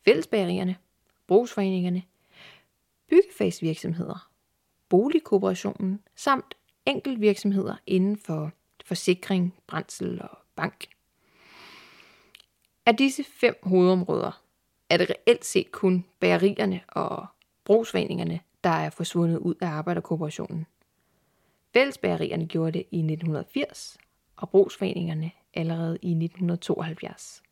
Fællesbagerierne, 0.06 0.76
brugsforeningerne, 1.28 2.04
byggefagsvirksomheder, 3.10 4.30
boligkooperationen 4.90 6.00
samt 6.16 6.58
enkeltvirksomheder 6.86 7.76
inden 7.88 8.18
for 8.18 8.52
forsikring, 8.86 9.54
brændsel 9.68 10.22
og 10.22 10.38
bank. 10.56 10.86
Af 12.86 12.98
disse 12.98 13.24
fem 13.24 13.56
hovedområder 13.64 14.43
er 14.94 14.98
det 14.98 15.10
reelt 15.10 15.46
set 15.46 15.72
kun 15.72 16.06
bagerierne 16.20 16.82
og 16.88 17.26
brugsforeningerne, 17.66 18.40
der 18.64 18.70
er 18.70 18.90
forsvundet 18.90 19.38
ud 19.38 19.56
af 19.62 19.68
arbejderkooperationen. 19.68 20.66
Fællesbagerierne 21.74 22.46
gjorde 22.46 22.72
det 22.72 22.86
i 22.92 22.98
1980, 22.98 23.98
og 24.36 24.50
brugsforeningerne 24.50 25.32
allerede 25.54 25.98
i 26.02 26.12
1972. 26.12 27.44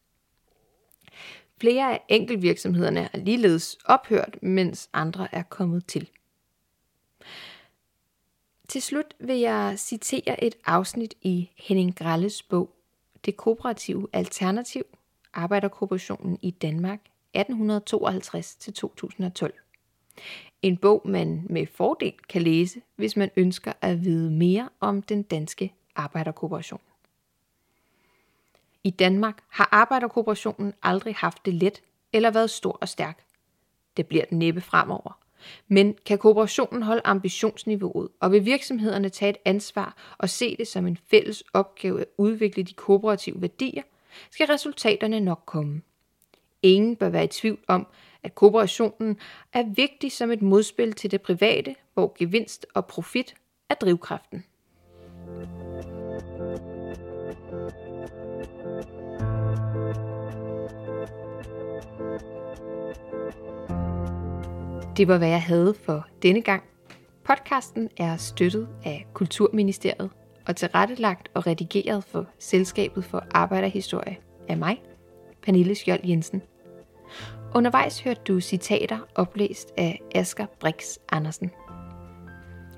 Flere 1.58 1.94
af 1.94 2.02
enkeltvirksomhederne 2.10 3.10
er 3.14 3.18
ligeledes 3.18 3.78
ophørt, 3.86 4.44
mens 4.44 4.90
andre 4.94 5.36
er 5.36 5.44
kommet 5.44 5.86
til. 5.86 6.10
Til 8.68 8.82
slut 8.82 9.14
vil 9.20 9.40
jeg 9.40 9.80
citere 9.80 10.44
et 10.44 10.56
afsnit 10.66 11.14
i 11.22 11.50
Henning 11.58 11.96
Gralles 11.96 12.44
bog 12.44 12.76
Det 13.26 13.38
kooperative 13.38 14.08
alternativ, 14.14 14.84
Arbejderkooperationen 15.34 16.40
i 16.42 16.52
Danmark 16.52 17.00
1852-2012. 17.38 19.52
En 20.62 20.78
bog, 20.78 21.02
man 21.06 21.46
med 21.50 21.68
fordel 21.68 22.14
kan 22.30 22.42
læse, 22.42 22.82
hvis 22.96 23.18
man 23.18 23.32
ønsker 23.36 23.74
at 23.82 24.04
vide 24.04 24.32
mere 24.32 24.70
om 24.80 25.02
den 25.02 25.24
danske 25.24 25.74
arbejderkooperation. 25.96 26.82
I 28.84 28.90
Danmark 28.90 29.44
har 29.50 29.70
arbejderkooperationen 29.72 30.74
aldrig 30.84 31.16
haft 31.16 31.46
det 31.46 31.54
let 31.54 31.82
eller 32.14 32.32
været 32.32 32.50
stor 32.50 32.78
og 32.82 32.90
stærk. 32.90 33.26
Det 33.98 34.08
bliver 34.08 34.26
den 34.26 34.40
næppe 34.40 34.62
fremover. 34.62 35.18
Men 35.68 35.96
kan 36.06 36.18
kooperationen 36.18 36.84
holde 36.84 37.02
ambitionsniveauet, 37.06 38.10
og 38.20 38.32
vil 38.32 38.46
virksomhederne 38.46 39.10
tage 39.10 39.30
et 39.30 39.38
ansvar 39.46 40.16
og 40.18 40.30
se 40.30 40.58
det 40.58 40.68
som 40.68 40.88
en 40.88 40.98
fælles 40.98 41.44
opgave 41.54 42.02
at 42.02 42.08
udvikle 42.18 42.64
de 42.64 42.74
kooperative 42.74 43.42
værdier, 43.42 43.84
skal 44.32 44.48
resultaterne 44.48 45.20
nok 45.20 45.44
komme. 45.46 45.82
Ingen 46.64 46.96
bør 46.96 47.10
være 47.10 47.24
i 47.24 47.28
tvivl 47.28 47.60
om, 47.68 47.88
at 48.24 48.36
kooperationen 48.36 49.18
er 49.54 49.64
vigtig 49.76 50.12
som 50.12 50.32
et 50.32 50.42
modspil 50.42 50.94
til 50.94 51.12
det 51.12 51.22
private, 51.22 51.76
hvor 51.94 52.16
gevinst 52.18 52.66
og 52.76 52.86
profit 52.86 53.36
er 53.70 53.76
drivkraften. 53.76 54.44
Det 64.98 65.08
var, 65.08 65.18
hvad 65.18 65.30
jeg 65.30 65.44
havde 65.44 65.74
for 65.74 66.08
denne 66.22 66.42
gang. 66.42 66.64
Podcasten 67.24 67.90
er 67.98 68.18
støttet 68.18 68.70
af 68.86 69.08
Kulturministeriet 69.14 70.10
og 70.48 70.56
tilrettelagt 70.56 71.30
og 71.34 71.48
redigeret 71.48 72.04
for 72.04 72.26
Selskabet 72.40 73.06
for 73.06 73.26
Arbejderhistorie 73.32 74.18
af 74.50 74.58
mig, 74.58 74.82
Pernille 75.42 75.76
Skjold 75.76 76.00
Jensen. 76.04 76.42
Undervejs 77.56 78.00
hørte 78.00 78.22
du 78.28 78.40
citater 78.40 78.98
oplæst 79.16 79.72
af 79.78 80.02
Asger 80.16 80.46
Brix 80.60 80.98
Andersen. 81.12 81.52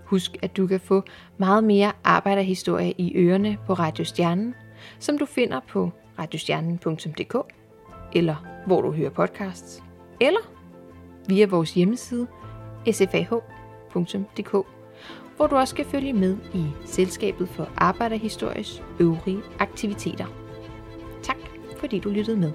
Husk, 0.06 0.38
at 0.42 0.58
du 0.58 0.68
kan 0.68 0.80
få 0.80 1.04
meget 1.38 1.64
mere 1.64 1.92
arbejderhistorie 2.04 2.94
i 2.98 3.16
ørerne 3.16 3.58
på 3.68 3.74
Radio 3.74 4.06
Stjernen, 4.06 4.56
som 5.00 5.18
du 5.18 5.26
finder 5.26 5.60
på 5.70 5.92
radiostjernen.dk, 6.20 7.36
eller 8.16 8.64
hvor 8.66 8.82
du 8.82 8.92
hører 8.92 9.10
podcasts, 9.10 9.84
eller 10.22 10.40
via 11.28 11.46
vores 11.46 11.74
hjemmeside 11.74 12.28
sfah.dk, 12.92 14.52
hvor 15.38 15.48
du 15.48 15.56
også 15.56 15.76
kan 15.76 15.86
følge 15.86 16.14
med 16.14 16.38
i 16.54 16.66
Selskabet 16.86 17.50
for 17.50 17.70
Arbejderhistories 17.78 18.84
øvrige 19.00 19.42
aktiviteter. 19.60 20.26
Tak 21.24 21.38
fordi 21.78 22.00
du 22.00 22.10
lyttede 22.10 22.38
med. 22.38 22.52